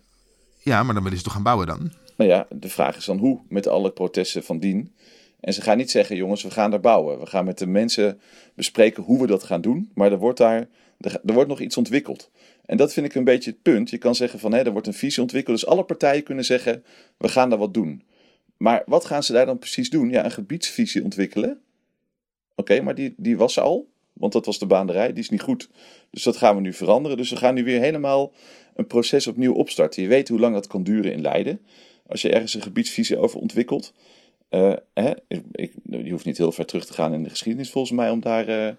Ja, 0.63 0.84
maar 0.84 0.94
dan 0.94 1.03
willen 1.03 1.18
ze 1.18 1.24
toch 1.24 1.34
gaan 1.34 1.44
bouwen 1.44 1.68
dan? 1.68 1.91
Nou 2.18 2.30
ja, 2.30 2.48
de 2.50 2.70
vraag 2.70 2.98
is 2.98 3.06
dan 3.06 3.18
hoe 3.18 3.39
met 3.50 3.68
alle 3.68 3.91
protesten 3.91 4.44
van 4.44 4.60
dien. 4.60 4.96
En 5.39 5.53
ze 5.53 5.62
gaan 5.62 5.77
niet 5.77 5.91
zeggen, 5.91 6.15
jongens, 6.15 6.44
we 6.44 6.51
gaan 6.51 6.72
daar 6.72 6.80
bouwen. 6.80 7.20
We 7.20 7.25
gaan 7.25 7.46
met 7.46 7.58
de 7.58 7.68
mensen 7.68 8.22
bespreken 8.56 9.03
hoe 9.03 9.22
we 9.22 9.27
dat 9.27 9.44
gaan 9.44 9.62
doen. 9.62 9.91
Maar 9.94 10.12
er 10.12 10.18
wordt 10.18 10.38
daar 10.38 10.68
er 11.01 11.34
wordt 11.34 11.50
nog 11.50 11.60
iets 11.60 11.77
ontwikkeld. 11.77 12.32
En 12.65 12.77
dat 12.77 12.94
vind 12.94 13.06
ik 13.06 13.15
een 13.15 13.24
beetje 13.24 13.51
het 13.51 13.62
punt. 13.62 13.89
Je 13.89 13.98
kan 13.98 14.15
zeggen 14.15 14.39
van 14.39 14.53
hé, 14.53 14.60
er 14.60 14.72
wordt 14.72 14.88
een 14.88 14.94
visie 14.94 15.22
ontwikkeld. 15.22 15.60
Dus 15.60 15.70
alle 15.70 15.84
partijen 15.84 16.24
kunnen 16.24 16.46
zeggen, 16.46 16.84
we 17.18 17.27
gaan 17.27 17.50
daar 17.50 17.60
wat 17.60 17.74
doen. 17.74 18.03
Maar 18.58 18.84
wat 18.86 19.06
gaan 19.06 19.24
ze 19.24 19.34
daar 19.34 19.46
dan 19.46 19.60
precies 19.60 19.89
doen? 19.89 20.10
Ja, 20.10 20.25
een 20.25 20.32
gebiedsvisie 20.32 21.03
ontwikkelen. 21.03 21.62
Oké, 22.56 22.82
maar 22.82 22.96
die, 22.96 23.13
die 23.18 23.38
was 23.38 23.60
al. 23.60 23.90
Want 24.21 24.33
dat 24.33 24.45
was 24.45 24.59
de 24.59 24.65
baanderij, 24.65 25.13
die 25.13 25.23
is 25.23 25.29
niet 25.29 25.41
goed. 25.41 25.69
Dus 26.09 26.23
dat 26.23 26.37
gaan 26.37 26.55
we 26.55 26.61
nu 26.61 26.73
veranderen. 26.73 27.17
Dus 27.17 27.29
we 27.29 27.35
gaan 27.35 27.53
nu 27.53 27.63
weer 27.63 27.79
helemaal 27.79 28.31
een 28.75 28.87
proces 28.87 29.27
opnieuw 29.27 29.53
opstarten. 29.53 30.01
Je 30.01 30.07
weet 30.07 30.29
hoe 30.29 30.39
lang 30.39 30.53
dat 30.53 30.67
kan 30.67 30.83
duren 30.83 31.13
in 31.13 31.21
Leiden. 31.21 31.61
Als 32.07 32.21
je 32.21 32.29
ergens 32.29 32.53
een 32.53 32.61
gebiedsvisie 32.61 33.17
over 33.17 33.39
ontwikkelt. 33.39 33.93
Uh, 34.49 34.73
hè, 34.93 35.11
ik, 35.51 35.73
je 35.83 36.11
hoeft 36.11 36.25
niet 36.25 36.37
heel 36.37 36.51
ver 36.51 36.65
terug 36.65 36.85
te 36.85 36.93
gaan 36.93 37.13
in 37.13 37.23
de 37.23 37.29
geschiedenis 37.29 37.71
volgens 37.71 37.93
mij 37.93 38.09
om 38.09 38.19
daar... 38.19 38.49
Uh, 38.49 38.71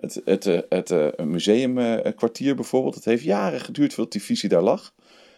het, 0.00 0.20
het, 0.24 0.46
eh, 0.46 0.58
het, 0.68 0.90
eh, 0.90 1.24
museumkwartier 1.24 2.54
bijvoorbeeld, 2.54 2.94
het 2.94 3.04
heeft 3.04 3.22
jaren 3.22 3.60
geduurd 3.60 3.94
voordat 3.94 4.12
die 4.12 4.22
visie 4.22 4.48
daar 4.48 4.62
lag. 4.62 4.94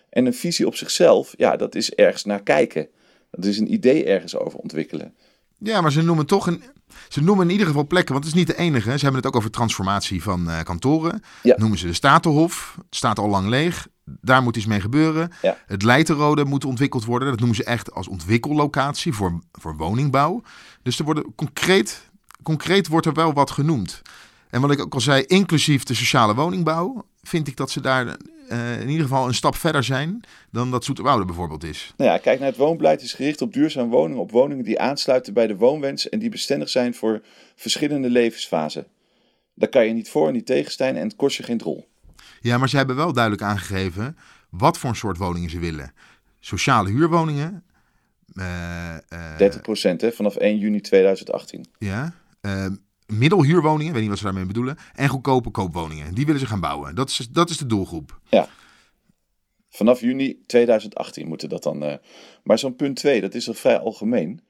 En 0.09 0.27
een 0.27 0.35
visie 0.35 0.67
op 0.67 0.75
zichzelf, 0.75 1.35
ja, 1.37 1.57
dat 1.57 1.75
is 1.75 1.95
ergens 1.95 2.25
naar 2.25 2.43
kijken. 2.43 2.89
Dat 3.31 3.45
is 3.45 3.59
een 3.59 3.73
idee 3.73 4.05
ergens 4.05 4.37
over 4.37 4.59
ontwikkelen. 4.59 5.15
Ja, 5.63 5.81
maar 5.81 5.93
ze 5.93 6.03
noemen 6.03 6.27
toch 6.27 6.47
een. 6.47 6.63
Ze 7.09 7.23
noemen 7.23 7.45
in 7.47 7.53
ieder 7.53 7.67
geval 7.67 7.87
plekken, 7.87 8.13
want 8.13 8.25
het 8.25 8.35
is 8.35 8.41
niet 8.41 8.49
de 8.49 8.57
enige. 8.57 8.91
Ze 8.91 9.05
hebben 9.05 9.15
het 9.15 9.27
ook 9.27 9.37
over 9.37 9.51
transformatie 9.51 10.23
van 10.23 10.49
uh, 10.49 10.61
kantoren. 10.61 11.23
Ja. 11.43 11.55
Noemen 11.59 11.79
ze 11.79 11.87
de 11.87 11.93
Statenhof. 11.93 12.75
Het 12.77 12.97
staat 12.97 13.19
al 13.19 13.29
lang 13.29 13.49
leeg. 13.49 13.89
Daar 14.05 14.43
moet 14.43 14.57
iets 14.57 14.67
mee 14.67 14.81
gebeuren. 14.81 15.33
Ja. 15.43 15.57
Het 15.67 15.83
Leiterode 15.83 16.45
moet 16.45 16.65
ontwikkeld 16.65 17.05
worden. 17.05 17.29
Dat 17.29 17.39
noemen 17.39 17.57
ze 17.57 17.65
echt 17.65 17.93
als 17.93 18.09
ontwikkellocatie 18.09 19.13
voor, 19.13 19.39
voor 19.53 19.77
woningbouw. 19.77 20.43
Dus 20.83 20.99
er 20.99 21.05
worden 21.05 21.35
concreet, 21.35 22.11
concreet 22.43 22.89
wordt 22.89 23.07
er 23.07 23.15
wel 23.15 23.33
wat 23.33 23.51
genoemd. 23.51 24.03
En 24.51 24.61
wat 24.61 24.71
ik 24.71 24.81
ook 24.81 24.95
al 24.95 25.01
zei, 25.01 25.23
inclusief 25.23 25.83
de 25.83 25.95
sociale 25.95 26.35
woningbouw, 26.35 27.05
vind 27.23 27.49
ik 27.49 27.57
dat 27.57 27.71
ze 27.71 27.81
daar 27.81 28.17
eh, 28.53 28.81
in 28.81 28.89
ieder 28.89 29.03
geval 29.03 29.27
een 29.27 29.35
stap 29.35 29.57
verder 29.57 29.85
zijn 29.85 30.21
dan 30.51 30.71
dat 30.71 30.85
Zoeterwoude 30.85 31.25
bijvoorbeeld 31.25 31.65
is. 31.65 31.93
Nou 31.97 32.11
ja, 32.11 32.19
kijk 32.19 32.39
naar 32.39 32.49
het 32.49 32.57
woonbeleid 32.57 33.03
is 33.03 33.13
gericht 33.13 33.43
op 33.43 33.53
duurzaam 33.53 33.89
woningen, 33.89 34.23
op 34.23 34.31
woningen 34.31 34.65
die 34.65 34.81
aansluiten 34.81 35.35
bij 35.35 35.47
de 35.47 35.57
woonwens 35.57 36.09
en 36.09 36.19
die 36.19 36.29
bestendig 36.31 36.69
zijn 36.69 36.95
voor 36.95 37.23
verschillende 37.57 38.11
levensfasen. 38.11 38.87
Daar 39.55 39.69
kan 39.69 39.87
je 39.87 39.93
niet 39.93 40.11
voor 40.11 40.27
en 40.27 40.33
niet 40.33 40.47
tegen 40.47 40.73
zijn 40.73 40.97
en 40.97 41.03
het 41.03 41.17
kost 41.17 41.37
je 41.37 41.43
geen 41.43 41.59
drol. 41.59 41.89
Ja, 42.41 42.59
maar 42.59 42.69
ze 42.69 42.77
hebben 42.77 42.97
wel 42.97 43.13
duidelijk 43.13 43.43
aangegeven 43.43 44.17
wat 44.51 44.79
voor 44.79 44.91
een 44.91 44.97
soort 44.97 45.17
woningen 45.17 45.51
ze 45.51 45.59
willen. 45.59 45.93
Sociale 46.41 46.91
huurwoningen. 46.91 47.65
eh, 48.35 48.97
eh, 48.97 49.39
30% 49.39 50.01
hè, 50.01 50.13
vanaf 50.13 50.37
1 50.37 50.59
juni 50.59 50.81
2018. 50.81 51.67
Ja. 51.79 52.15
Middelhuurwoningen, 53.13 53.93
weet 53.93 54.01
niet 54.01 54.11
wat 54.11 54.19
ze 54.19 54.25
daarmee 54.25 54.47
bedoelen. 54.47 54.77
En 54.95 55.09
goedkope 55.09 55.51
koopwoningen. 55.51 56.15
Die 56.15 56.27
willen 56.27 56.41
ze 56.41 56.47
gaan 56.47 56.61
bouwen. 56.61 56.95
Dat 56.95 57.09
is, 57.09 57.29
dat 57.31 57.51
is 57.51 57.59
de 57.59 57.67
doelgroep. 57.67 58.21
Ja. 58.29 58.49
Vanaf 59.69 60.01
juni 60.01 60.41
2018 60.47 61.29
moeten 61.29 61.49
dat 61.49 61.63
dan. 61.63 61.83
eh, 61.85 61.97
maar 62.43 62.59
zo'n 62.59 62.77
punt 62.77 62.97
2, 62.97 63.21
dat 63.21 63.35
is 63.35 63.45
toch 63.45 63.59
vrij 63.59 63.79
algemeen? 63.79 64.41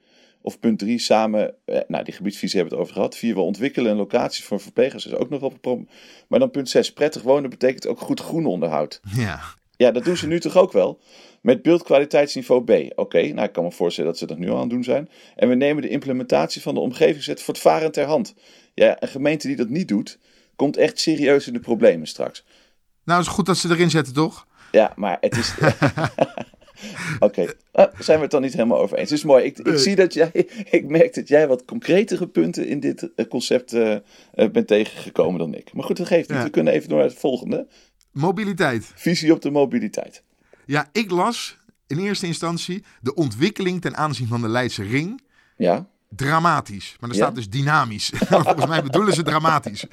Of 0.41 0.59
punt 0.59 0.79
3, 0.79 0.99
samen, 0.99 1.55
eh, 1.65 1.81
nou 1.89 2.05
die 2.05 2.15
gebiedsvisie 2.15 2.59
hebben 2.59 2.79
we 2.79 2.83
het 2.83 2.91
over 2.91 3.03
gehad. 3.03 3.17
4, 3.17 3.35
we 3.35 3.41
ontwikkelen 3.41 3.91
een 3.91 3.97
locatie 3.97 4.45
voor 4.45 4.61
verplegers, 4.61 5.07
is 5.07 5.15
ook 5.15 5.31
nog 5.31 5.41
wel 5.41 5.51
een 5.51 5.61
probleem. 5.61 5.89
Maar 6.29 6.39
dan 6.39 6.51
punt 6.51 6.69
6, 6.69 6.93
prettig 6.93 7.23
wonen 7.23 7.51
betekent 7.51 7.87
ook 7.87 8.01
goed 8.01 8.21
groenonderhoud. 8.21 9.01
Ja. 9.17 9.41
Ja, 9.83 9.91
dat 9.91 10.05
doen 10.05 10.17
ze 10.17 10.27
nu 10.27 10.41
toch 10.41 10.57
ook 10.57 10.73
wel? 10.73 11.01
Met 11.41 11.63
beeldkwaliteitsniveau 11.63 12.65
B. 12.65 12.99
Oké, 12.99 13.23
nou 13.23 13.47
ik 13.47 13.53
kan 13.53 13.65
me 13.65 13.73
voorstellen 13.73 14.11
dat 14.11 14.19
ze 14.19 14.27
dat 14.27 14.39
nu 14.39 14.49
al 14.49 14.55
aan 14.55 14.61
het 14.61 14.71
doen 14.71 14.85
zijn. 14.85 15.09
En 15.37 15.49
we 15.49 15.55
nemen 15.55 15.83
de 15.83 15.89
implementatie 15.89 16.63
van 16.63 16.75
de 16.75 16.81
omgevingswet 16.81 17.43
voortvarend 17.43 17.93
ter 17.93 18.05
hand. 18.05 18.35
Ja, 18.75 18.97
een 19.03 19.09
gemeente 19.09 19.47
die 19.47 19.57
dat 19.57 19.69
niet 19.69 19.89
doet, 19.89 20.19
komt 20.57 20.77
echt 20.77 21.01
serieus 21.01 21.47
in 21.47 21.53
de 21.53 21.61
problemen 21.61 22.07
straks. 22.07 22.45
Nou, 23.05 23.19
het 23.19 23.29
is 23.29 23.35
goed 23.35 23.47
dat 23.47 23.57
ze 23.57 23.69
erin 23.69 23.91
zetten, 23.91 24.15
toch? 24.15 24.47
Ja, 24.71 24.93
maar 24.97 25.17
het 25.21 25.37
is. 25.37 25.55
Oké, 27.19 27.47
Ah, 27.73 27.93
zijn 27.99 28.17
we 28.17 28.23
het 28.23 28.33
dan 28.33 28.43
niet 28.43 28.53
helemaal 28.53 28.81
over 28.81 28.99
eens? 28.99 29.11
Het 29.11 29.19
is 29.19 29.25
mooi. 29.25 29.45
Ik, 29.45 29.59
ik 29.59 29.79
zie 29.79 29.97
dat 29.97 30.15
jij. 30.15 30.31
Ik 30.71 30.89
merk 30.89 31.15
dat 31.15 31.29
jij 31.29 31.49
wat 31.49 31.65
concretere 31.65 32.29
punten 32.29 32.67
in 32.67 32.81
dit 32.81 33.11
eh, 33.15 33.29
concept 33.29 33.73
eh, 33.73 33.97
bent 34.53 34.67
tegengekomen 34.67 35.39
dan 35.39 35.55
ik. 35.55 35.73
Maar 35.73 35.85
goed, 35.85 35.97
dat 35.97 36.07
geeft 36.07 36.29
niet. 36.29 36.39
Ja. 36.39 36.45
We 36.45 36.51
kunnen 36.51 36.73
even 36.73 36.89
door 36.89 36.99
naar 36.99 37.09
het 37.09 37.19
volgende: 37.19 37.67
Mobiliteit. 38.13 38.93
visie 38.95 39.33
op 39.33 39.43
de 39.43 39.51
mobiliteit. 39.51 40.23
Ja, 40.65 40.89
ik 40.93 41.11
las 41.11 41.59
in 41.87 41.99
eerste 41.99 42.27
instantie 42.27 42.85
de 43.01 43.15
ontwikkeling 43.15 43.81
ten 43.81 43.97
aanzien 43.97 44.27
van 44.29 44.41
de 44.41 44.49
Leidse 44.49 44.83
ring 44.83 45.21
Ja, 45.57 45.87
dramatisch. 46.09 46.97
Maar 47.01 47.11
er 47.11 47.17
Ja? 47.17 47.23
staat 47.23 47.35
dus 47.35 47.49
dynamisch. 47.51 48.13
Volgens 48.29 48.67
mij 48.67 48.83
bedoelen 48.83 49.15
ze 49.15 49.23
dramatisch. 49.23 49.85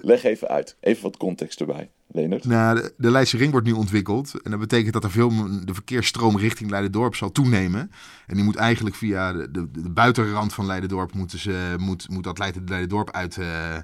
leg 0.00 0.24
even 0.24 0.48
uit. 0.48 0.76
Even 0.80 1.02
wat 1.02 1.16
context 1.16 1.60
erbij, 1.60 1.90
Leonard. 2.06 2.44
Nou, 2.44 2.80
de, 2.80 2.94
de 2.96 3.10
Leidse 3.10 3.36
ring 3.36 3.50
wordt 3.50 3.66
nu 3.66 3.72
ontwikkeld. 3.72 4.32
En 4.42 4.50
dat 4.50 4.60
betekent 4.60 4.92
dat 4.92 5.04
er 5.04 5.10
veel 5.10 5.28
de 5.64 5.74
verkeersstroom 5.74 6.38
richting 6.38 6.70
Leidendorp 6.70 7.14
zal 7.14 7.32
toenemen. 7.32 7.90
En 8.26 8.34
die 8.34 8.44
moet 8.44 8.56
eigenlijk 8.56 8.96
via 8.96 9.32
de, 9.32 9.50
de, 9.50 9.70
de 9.70 9.90
buitenrand 9.90 10.54
van 10.54 10.66
Leidendorp 10.66 11.14
moeten 11.14 11.38
ze, 11.38 11.74
moet, 11.78 12.08
moet 12.08 12.24
dat 12.24 12.38
Leiden- 12.38 12.64
Leidendorp 12.66 13.10
uit 13.10 13.38
eh, 13.38 13.76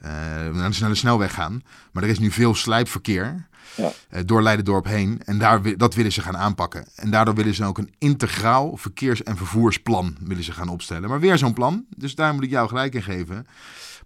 naar, 0.00 0.70
de, 0.70 0.76
naar 0.80 0.88
de 0.88 0.94
snelweg 0.94 1.34
gaan. 1.34 1.62
Maar 1.92 2.02
er 2.02 2.08
is 2.08 2.18
nu 2.18 2.30
veel 2.30 2.54
slijpverkeer 2.54 3.48
Ja. 3.76 3.92
eh, 4.08 4.20
door 4.26 4.42
Leidendorp 4.42 4.84
heen. 4.84 5.20
En 5.24 5.38
daar, 5.38 5.76
dat 5.76 5.94
willen 5.94 6.12
ze 6.12 6.20
gaan 6.20 6.36
aanpakken. 6.36 6.86
En 6.94 7.10
daardoor 7.10 7.34
willen 7.34 7.54
ze 7.54 7.64
ook 7.64 7.78
een 7.78 7.94
integraal 7.98 8.76
verkeers- 8.76 9.22
en 9.22 9.36
vervoersplan 9.36 10.16
willen 10.20 10.44
ze 10.44 10.52
gaan 10.52 10.68
opstellen. 10.68 11.08
Maar 11.08 11.20
weer 11.20 11.38
zo'n 11.38 11.52
plan, 11.54 11.84
dus 11.96 12.14
daar 12.14 12.34
moet 12.34 12.44
ik 12.44 12.50
jou 12.50 12.68
gelijk 12.68 12.94
in 12.94 13.02
geven. 13.02 13.46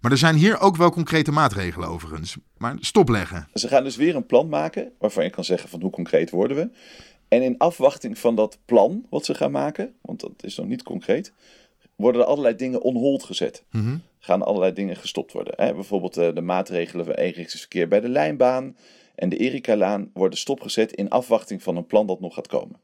Maar 0.01 0.11
er 0.11 0.17
zijn 0.17 0.35
hier 0.35 0.59
ook 0.59 0.75
wel 0.75 0.91
concrete 0.91 1.31
maatregelen 1.31 1.89
overigens. 1.89 2.35
Maar 2.57 2.75
stopleggen. 2.79 3.47
Ze 3.53 3.67
gaan 3.67 3.83
dus 3.83 3.95
weer 3.95 4.15
een 4.15 4.25
plan 4.25 4.49
maken 4.49 4.91
waarvan 4.99 5.23
je 5.23 5.29
kan 5.29 5.43
zeggen 5.43 5.69
van 5.69 5.81
hoe 5.81 5.91
concreet 5.91 6.29
worden 6.29 6.57
we. 6.57 6.69
En 7.27 7.41
in 7.43 7.57
afwachting 7.57 8.17
van 8.17 8.35
dat 8.35 8.57
plan 8.65 9.05
wat 9.09 9.25
ze 9.25 9.33
gaan 9.33 9.51
maken, 9.51 9.93
want 10.01 10.19
dat 10.19 10.31
is 10.41 10.55
nog 10.57 10.65
niet 10.67 10.83
concreet, 10.83 11.31
worden 11.95 12.21
er 12.21 12.27
allerlei 12.27 12.55
dingen 12.55 12.81
on 12.81 12.95
hold 12.95 13.23
gezet. 13.23 13.63
Mhm. 13.71 13.97
Gaan 14.25 14.41
allerlei 14.41 14.73
dingen 14.73 14.95
gestopt 14.95 15.31
worden. 15.31 15.53
Hè? 15.57 15.73
Bijvoorbeeld 15.73 16.17
eh, 16.17 16.33
de 16.33 16.41
maatregelen 16.41 17.05
voor 17.05 17.13
eenrichtingsverkeer 17.13 17.87
bij 17.87 17.99
de 17.99 18.09
Lijnbaan 18.09 18.77
en 19.15 19.29
de 19.29 19.37
Erika-laan 19.37 20.11
worden 20.13 20.39
stopgezet 20.39 20.93
in 20.93 21.09
afwachting 21.09 21.63
van 21.63 21.75
een 21.75 21.85
plan 21.85 22.07
dat 22.07 22.19
nog 22.19 22.33
gaat 22.33 22.47
komen. 22.47 22.79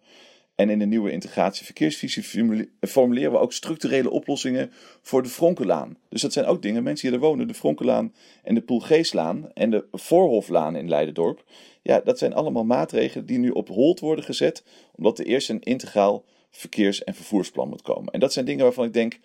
En 0.56 0.70
in 0.70 0.80
de 0.80 0.86
nieuwe 0.86 1.12
integratie 1.12 1.66
verkeersvisie 1.66 2.24
formule- 2.24 2.70
formuleren 2.82 3.32
we 3.32 3.38
ook 3.38 3.54
structurele 3.54 4.10
oplossingen 4.10 4.72
voor 5.02 5.24
de 5.24 5.30
Fronkelaan. 5.30 5.98
Dus 6.10 6.22
dat 6.22 6.34
zijn 6.34 6.46
ook 6.46 6.62
dingen, 6.62 6.84
mensen 6.84 7.08
die 7.08 7.20
er 7.20 7.26
wonen, 7.26 7.48
de 7.48 7.54
Fronkelaan 7.54 8.14
en 8.44 8.56
de 8.56 8.62
Poelgeeslaan 8.62 9.54
en 9.54 9.70
de 9.72 9.86
Voorhoflaan 9.92 10.76
in 10.76 10.90
Leidendorp. 10.90 11.44
Ja, 11.82 12.00
dat 12.00 12.18
zijn 12.18 12.34
allemaal 12.34 12.66
maatregelen 12.66 13.26
die 13.26 13.38
nu 13.38 13.50
op 13.50 13.68
hold 13.68 14.00
worden 14.00 14.26
gezet, 14.26 14.64
omdat 14.96 15.20
er 15.20 15.26
eerst 15.26 15.50
een 15.50 15.62
integraal 15.62 16.24
verkeers- 16.52 17.04
en 17.04 17.16
vervoersplan 17.16 17.70
moet 17.70 17.82
komen. 17.82 18.14
En 18.14 18.20
dat 18.20 18.34
zijn 18.34 18.46
dingen 18.46 18.64
waarvan 18.64 18.86
ik 18.86 18.94
denk, 18.94 19.20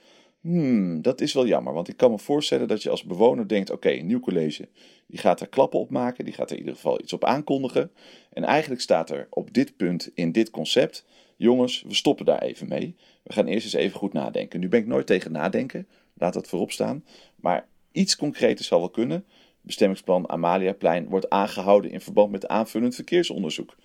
hmm, 0.47 1.03
dat 1.03 1.21
is 1.21 1.33
wel 1.33 1.47
jammer. 1.47 1.73
Want 1.73 1.89
ik 1.89 1.97
kan 1.97 2.11
me 2.11 2.19
voorstellen 2.19 2.69
dat 2.69 2.83
je 2.83 2.91
als 2.91 3.05
bewoner 3.05 3.49
denkt, 3.49 3.71
oké, 3.71 3.91
een 3.91 4.07
nieuw 4.07 4.21
college, 4.21 4.69
die 5.07 5.19
gaat 5.19 5.41
er 5.41 5.49
klappen 5.49 5.79
op 5.79 5.91
maken, 5.91 6.25
die 6.25 6.35
gaat 6.35 6.51
er 6.51 6.57
in 6.57 6.61
ieder 6.61 6.75
geval 6.75 7.01
iets 7.01 7.13
op 7.13 7.25
aankondigen. 7.25 7.91
En 8.33 8.45
eigenlijk 8.45 8.81
staat 8.81 9.11
er 9.11 9.27
op 9.31 9.53
dit 9.53 9.77
punt 9.77 10.11
in 10.15 10.33
dit 10.33 10.51
concept, 10.51 11.05
jongens, 11.37 11.85
we 11.87 11.95
stoppen 11.95 12.27
daar 12.27 12.43
even 12.43 12.69
mee. 12.69 12.97
We 13.23 13.33
gaan 13.33 13.47
eerst 13.47 13.65
eens 13.65 13.75
even 13.75 13.99
goed 13.99 14.13
nadenken. 14.13 14.61
Nu 14.61 14.69
ben 14.69 14.81
ik 14.81 14.87
nooit 14.87 15.07
tegen 15.07 15.33
nadenken, 15.33 15.89
laat 16.15 16.33
dat 16.33 16.49
voorop 16.49 16.73
staan. 16.73 17.05
Maar 17.37 17.69
iets 17.93 18.17
concreter 18.17 18.65
zal 18.65 18.79
wel 18.79 18.91
kunnen. 18.91 19.25
Bestemmingsplan 19.61 20.29
Amaliaplein 20.29 21.09
wordt 21.09 21.31
aangehouden 21.31 21.91
in 21.91 22.01
verband 22.01 22.31
met 22.31 22.49
aanvullend 22.49 22.95
verkeersonderzoek. 22.95 23.77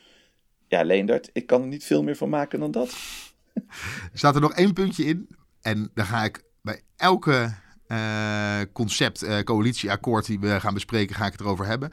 Ja, 0.68 0.84
Leendert, 0.84 1.30
ik 1.34 1.46
kan 1.46 1.62
er 1.62 1.68
niet 1.68 1.84
veel 1.84 2.04
meer 2.04 2.16
van 2.16 2.30
maken 2.30 2.60
dan 2.60 2.72
dat. 2.72 2.98
Staat 4.14 4.36
er 4.36 4.42
nog 4.42 4.54
één 4.54 4.74
puntje 4.74 5.06
in. 5.06 5.28
En 5.62 5.92
daar 5.94 6.06
ga 6.06 6.24
ik 6.24 6.44
bij 6.62 6.82
elke 6.96 7.54
eh, 7.88 8.60
concept, 8.74 9.22
eh, 9.22 9.40
coalitieakkoord 9.40 10.26
die 10.26 10.40
we 10.40 10.60
gaan 10.60 10.74
bespreken, 10.74 11.16
ga 11.16 11.26
ik 11.26 11.32
het 11.32 11.42
erover 11.42 11.66
hebben. 11.66 11.92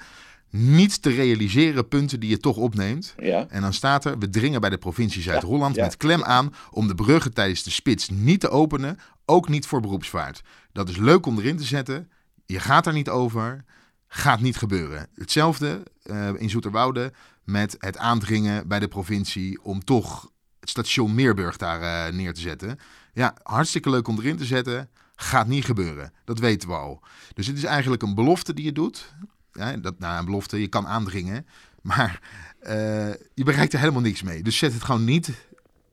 Niet 0.51 1.03
te 1.03 1.11
realiseren 1.11 1.89
punten 1.89 2.21
die 2.21 2.31
je 2.31 2.39
toch 2.39 2.57
opneemt. 2.57 3.15
Ja, 3.19 3.47
En 3.49 3.61
dan 3.63 3.73
staat 3.73 4.05
er, 4.05 4.19
we 4.19 4.31
dringen 4.31 4.61
bij 4.61 4.71
de 4.71 4.79
provincie 4.79 5.23
Zuid-Holland 5.23 5.75
ja. 5.75 5.85
met 5.85 5.97
klem 5.97 6.25
aan 6.25 6.55
om 6.71 6.89
de 6.89 6.95
bruggen 6.95 7.35
tijdens 7.35 7.63
de 7.63 7.71
spits 7.71 8.09
niet 8.09 8.41
te 8.41 8.49
openen, 8.49 8.99
ook 9.25 9.49
niet 9.49 9.67
voor 9.67 9.81
beroepsvaart. 9.81 10.43
Dat 10.73 10.89
is 10.89 10.97
leuk 10.97 11.27
om 11.27 11.39
erin 11.39 11.57
te 11.57 11.65
zetten. 11.65 12.11
Je 12.47 12.61
gaat 12.61 12.87
er 12.87 12.93
niet 12.93 13.09
over. 13.09 13.65
Gaat 14.07 14.41
niet 14.41 14.57
gebeuren. 14.57 15.09
Hetzelfde 15.15 15.83
eh, 16.03 16.29
in 16.37 16.51
Zoeterwoude 16.51 17.13
met 17.45 17.77
het 17.79 17.97
aandringen 17.97 18.69
bij 18.69 18.79
de 18.79 18.89
provincie 18.89 19.63
om 19.63 19.85
toch 19.85 20.31
het 20.61 20.69
station 20.69 21.15
Meerburg 21.15 21.57
daar 21.57 22.15
neer 22.15 22.35
te 22.35 22.41
zetten. 22.41 22.79
Ja, 23.19 23.35
hartstikke 23.43 23.91
leuk 23.91 24.09
om 24.09 24.19
erin 24.19 24.37
te 24.37 24.45
zetten. 24.45 24.89
Gaat 25.17 25.47
niet 25.47 25.65
gebeuren. 25.65 26.13
Dat 26.25 26.39
weten 26.39 26.69
we 26.69 26.75
al. 26.75 27.01
Dus 27.35 27.47
het 27.47 27.57
is 27.57 27.65
eigenlijk 27.65 28.03
een 28.03 28.15
belofte 28.15 28.55
die 28.55 28.65
je 28.65 28.73
doet. 28.73 29.15
Ja, 29.53 29.77
dat, 29.77 29.99
nou, 29.99 30.19
een 30.19 30.25
belofte, 30.25 30.61
je 30.61 30.69
kan 30.69 30.87
aandringen. 30.87 31.47
Maar 31.83 32.21
eh, 32.61 33.11
je 33.35 33.45
bereikt 33.45 33.73
er 33.73 33.79
helemaal 33.79 34.03
niks 34.03 34.23
mee. 34.23 34.43
Dus 34.43 34.59
zet 34.59 34.73
het 34.73 34.83
gewoon 34.83 35.05
niet 35.05 35.31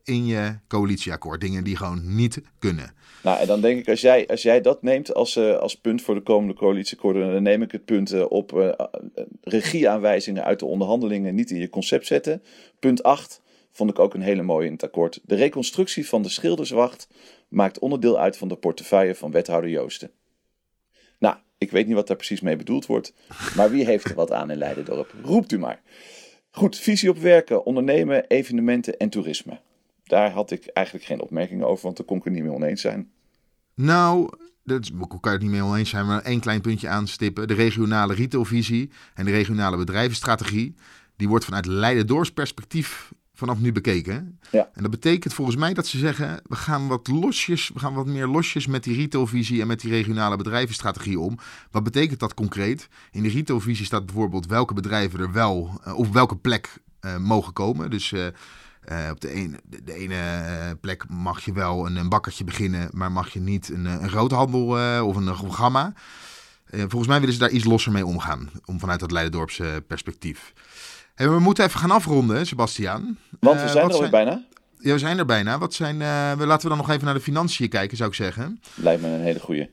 in 0.03 0.25
je 0.25 0.55
coalitieakkoord. 0.67 1.41
Dingen 1.41 1.63
die 1.63 1.75
gewoon 1.75 2.15
niet 2.15 2.41
kunnen. 2.59 2.93
nou 3.23 3.39
en 3.39 3.47
dan 3.47 3.61
denk 3.61 3.79
ik, 3.79 3.89
als 3.89 4.01
jij, 4.01 4.27
als 4.27 4.41
jij 4.41 4.61
dat 4.61 4.81
neemt 4.81 5.13
als, 5.13 5.35
eh, 5.35 5.57
als 5.57 5.75
punt 5.75 6.01
voor 6.01 6.15
de 6.15 6.21
komende 6.21 6.53
coalitieakkoorden, 6.53 7.33
dan 7.33 7.43
neem 7.43 7.61
ik 7.61 7.71
het 7.71 7.85
punt 7.85 8.11
eh, 8.11 8.31
op 8.31 8.75
regieaanwijzingen 9.41 10.43
uit 10.43 10.59
de 10.59 10.65
onderhandelingen 10.65 11.35
niet 11.35 11.51
in 11.51 11.59
je 11.59 11.69
concept 11.69 12.07
zetten. 12.07 12.43
Punt 12.79 13.03
8 13.03 13.41
vond 13.75 13.89
ik 13.89 13.99
ook 13.99 14.13
een 14.13 14.21
hele 14.21 14.41
mooie 14.41 14.65
in 14.65 14.73
het 14.73 14.83
akkoord. 14.83 15.19
De 15.23 15.35
reconstructie 15.35 16.07
van 16.07 16.21
de 16.21 16.29
Schilderswacht 16.29 17.07
maakt 17.47 17.79
onderdeel 17.79 18.19
uit 18.19 18.37
van 18.37 18.47
de 18.47 18.55
portefeuille 18.55 19.15
van 19.15 19.31
wethouder 19.31 19.69
Joosten. 19.69 20.11
Nou, 21.19 21.35
ik 21.57 21.71
weet 21.71 21.85
niet 21.85 21.95
wat 21.95 22.07
daar 22.07 22.15
precies 22.15 22.41
mee 22.41 22.55
bedoeld 22.55 22.85
wordt, 22.85 23.13
maar 23.57 23.71
wie 23.71 23.85
heeft 23.85 24.05
er 24.05 24.15
wat 24.15 24.31
aan 24.31 24.51
in 24.51 24.57
Leidendorp? 24.57 25.13
Roept 25.23 25.51
u 25.51 25.59
maar. 25.59 25.81
Goed, 26.51 26.77
visie 26.77 27.09
op 27.09 27.17
werken, 27.17 27.65
ondernemen, 27.65 28.27
evenementen 28.27 28.97
en 28.97 29.09
toerisme. 29.09 29.59
Daar 30.03 30.31
had 30.31 30.51
ik 30.51 30.65
eigenlijk 30.65 31.05
geen 31.05 31.21
opmerkingen 31.21 31.67
over, 31.67 31.83
want 31.83 31.97
daar 31.97 32.05
kon 32.05 32.17
ik 32.17 32.23
het 32.23 32.33
niet 32.33 32.43
mee 32.43 32.53
oneens 32.53 32.81
zijn. 32.81 33.11
Nou, 33.73 34.29
dat 34.63 34.91
kan 35.21 35.31
het 35.31 35.41
niet 35.41 35.51
mee 35.51 35.63
oneens 35.63 35.89
zijn, 35.89 36.05
maar 36.05 36.21
één 36.21 36.39
klein 36.39 36.61
puntje 36.61 36.87
aanstippen. 36.87 37.47
De 37.47 37.53
regionale 37.53 38.13
retailvisie 38.13 38.91
en 39.13 39.25
de 39.25 39.31
regionale 39.31 39.77
bedrijvenstrategie, 39.77 40.75
die 41.15 41.27
wordt 41.27 41.45
vanuit 41.45 41.65
Leiden 41.65 42.33
perspectief 42.33 43.11
vanaf 43.35 43.59
nu 43.59 43.71
bekeken. 43.71 44.39
Ja. 44.51 44.69
En 44.73 44.81
dat 44.81 44.91
betekent 44.91 45.33
volgens 45.33 45.57
mij 45.57 45.73
dat 45.73 45.87
ze 45.87 45.97
zeggen, 45.97 46.41
we 46.47 46.55
gaan 46.55 46.87
wat 46.87 47.07
losjes, 47.07 47.71
we 47.73 47.79
gaan 47.79 47.93
wat 47.93 48.05
meer 48.05 48.27
losjes 48.27 48.67
met 48.67 48.83
die 48.83 48.95
retailvisie 48.95 49.61
en 49.61 49.67
met 49.67 49.79
die 49.79 49.91
regionale 49.91 50.37
bedrijvenstrategie 50.37 51.19
om. 51.19 51.37
Wat 51.71 51.83
betekent 51.83 52.19
dat 52.19 52.33
concreet? 52.33 52.87
In 53.11 53.23
de 53.23 53.29
retailvisie 53.29 53.85
staat 53.85 54.05
bijvoorbeeld 54.05 54.45
welke 54.45 54.73
bedrijven 54.73 55.19
er 55.19 55.31
wel 55.31 55.79
eh, 55.83 55.97
op 55.97 56.13
welke 56.13 56.35
plek 56.35 56.77
eh, 56.99 57.17
mogen 57.17 57.53
komen. 57.53 57.89
Dus 57.89 58.11
eh, 58.11 58.27
op 59.11 59.21
de 59.21 59.29
ene, 59.29 59.59
de, 59.83 59.93
ene 59.93 60.77
plek 60.81 61.09
mag 61.09 61.45
je 61.45 61.53
wel 61.53 61.85
een, 61.85 61.95
een 61.95 62.09
bakkertje 62.09 62.43
beginnen, 62.43 62.89
maar 62.91 63.11
mag 63.11 63.29
je 63.29 63.39
niet 63.39 63.69
een, 63.69 63.85
een 63.85 64.09
groothandel 64.09 64.65
of 65.05 65.15
een. 65.15 65.27
Eh, 66.65 66.79
volgens 66.79 67.07
mij 67.07 67.19
willen 67.19 67.33
ze 67.33 67.39
daar 67.39 67.49
iets 67.49 67.65
losser 67.65 67.91
mee 67.91 68.05
omgaan, 68.05 68.49
om 68.65 68.79
vanuit 68.79 68.99
dat 68.99 69.11
Leidendorpse 69.11 69.83
perspectief. 69.87 70.53
Hey, 71.15 71.29
we 71.29 71.39
moeten 71.39 71.65
even 71.65 71.79
gaan 71.79 71.91
afronden, 71.91 72.45
Sebastiaan. 72.47 73.17
Want 73.39 73.59
we 73.59 73.65
Eh, 73.65 73.71
zijn 73.71 73.85
er 73.87 73.93
alweer 73.93 74.09
bijna. 74.09 74.45
Ja, 74.79 74.91
we 74.93 74.99
zijn 74.99 75.17
er 75.17 75.25
bijna. 75.25 75.57
Wat 75.57 75.73
zijn, 75.73 76.01
eh, 76.01 76.31
we, 76.33 76.45
laten 76.45 76.61
we 76.69 76.75
dan 76.75 76.77
nog 76.77 76.89
even 76.89 77.05
naar 77.05 77.13
de 77.13 77.19
financiën 77.21 77.69
kijken, 77.69 77.97
zou 77.97 78.09
ik 78.09 78.15
zeggen. 78.15 78.59
Lijkt 78.75 79.01
me 79.01 79.07
een 79.07 79.21
hele 79.21 79.39
goeie. 79.39 79.69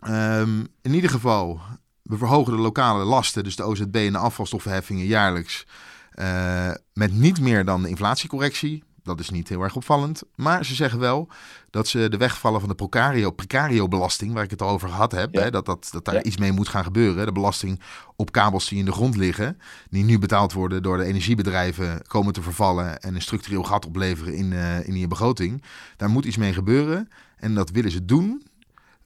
Ehm, 0.00 0.60
in 0.82 0.94
ieder 0.94 1.10
geval, 1.10 1.60
we 2.02 2.16
verhogen 2.16 2.52
de 2.56 2.62
lokale 2.62 3.04
lasten, 3.04 3.44
dus 3.44 3.56
de 3.56 3.62
OZB 3.62 3.94
en 3.96 4.12
de 4.12 4.18
afvalstoffenheffingen 4.18 5.06
jaarlijks, 5.06 5.66
eh, 6.10 6.70
met 6.92 7.12
niet 7.12 7.40
meer 7.40 7.64
dan 7.64 7.82
de 7.82 7.88
inflatiecorrectie. 7.88 8.84
Dat 9.04 9.20
is 9.20 9.30
niet 9.30 9.48
heel 9.48 9.62
erg 9.62 9.76
opvallend. 9.76 10.22
Maar 10.34 10.64
ze 10.64 10.74
zeggen 10.74 10.98
wel 10.98 11.28
dat 11.70 11.88
ze 11.88 12.08
de 12.08 12.16
wegvallen 12.16 12.60
van 12.60 12.68
de 12.68 12.74
precario, 12.74 13.30
precario-belasting, 13.30 14.32
waar 14.32 14.44
ik 14.44 14.50
het 14.50 14.62
al 14.62 14.68
over 14.68 14.88
gehad 14.88 15.12
heb, 15.12 15.34
Ja. 15.34 15.42
hè, 15.42 15.50
dat, 15.50 15.66
dat, 15.66 15.88
dat 15.92 16.04
daar 16.04 16.14
Ja. 16.14 16.22
iets 16.22 16.36
mee 16.36 16.52
moet 16.52 16.68
gaan 16.68 16.84
gebeuren. 16.84 17.26
De 17.26 17.32
belasting 17.32 17.80
op 18.16 18.32
kabels 18.32 18.68
die 18.68 18.78
in 18.78 18.84
de 18.84 18.92
grond 18.92 19.16
liggen, 19.16 19.58
die 19.90 20.04
nu 20.04 20.18
betaald 20.18 20.52
worden 20.52 20.82
door 20.82 20.96
de 20.96 21.04
energiebedrijven, 21.04 22.02
komen 22.06 22.32
te 22.32 22.42
vervallen 22.42 23.00
en 23.00 23.14
een 23.14 23.22
structureel 23.22 23.62
gat 23.62 23.86
opleveren 23.86 24.34
in, 24.34 24.52
eh, 24.52 24.88
in 24.88 24.96
je 24.96 25.08
begroting. 25.08 25.62
Daar 25.96 26.08
moet 26.10 26.24
iets 26.24 26.36
mee 26.36 26.52
gebeuren. 26.52 27.08
En 27.36 27.54
dat 27.54 27.70
willen 27.70 27.90
ze 27.90 28.04
doen 28.04 28.42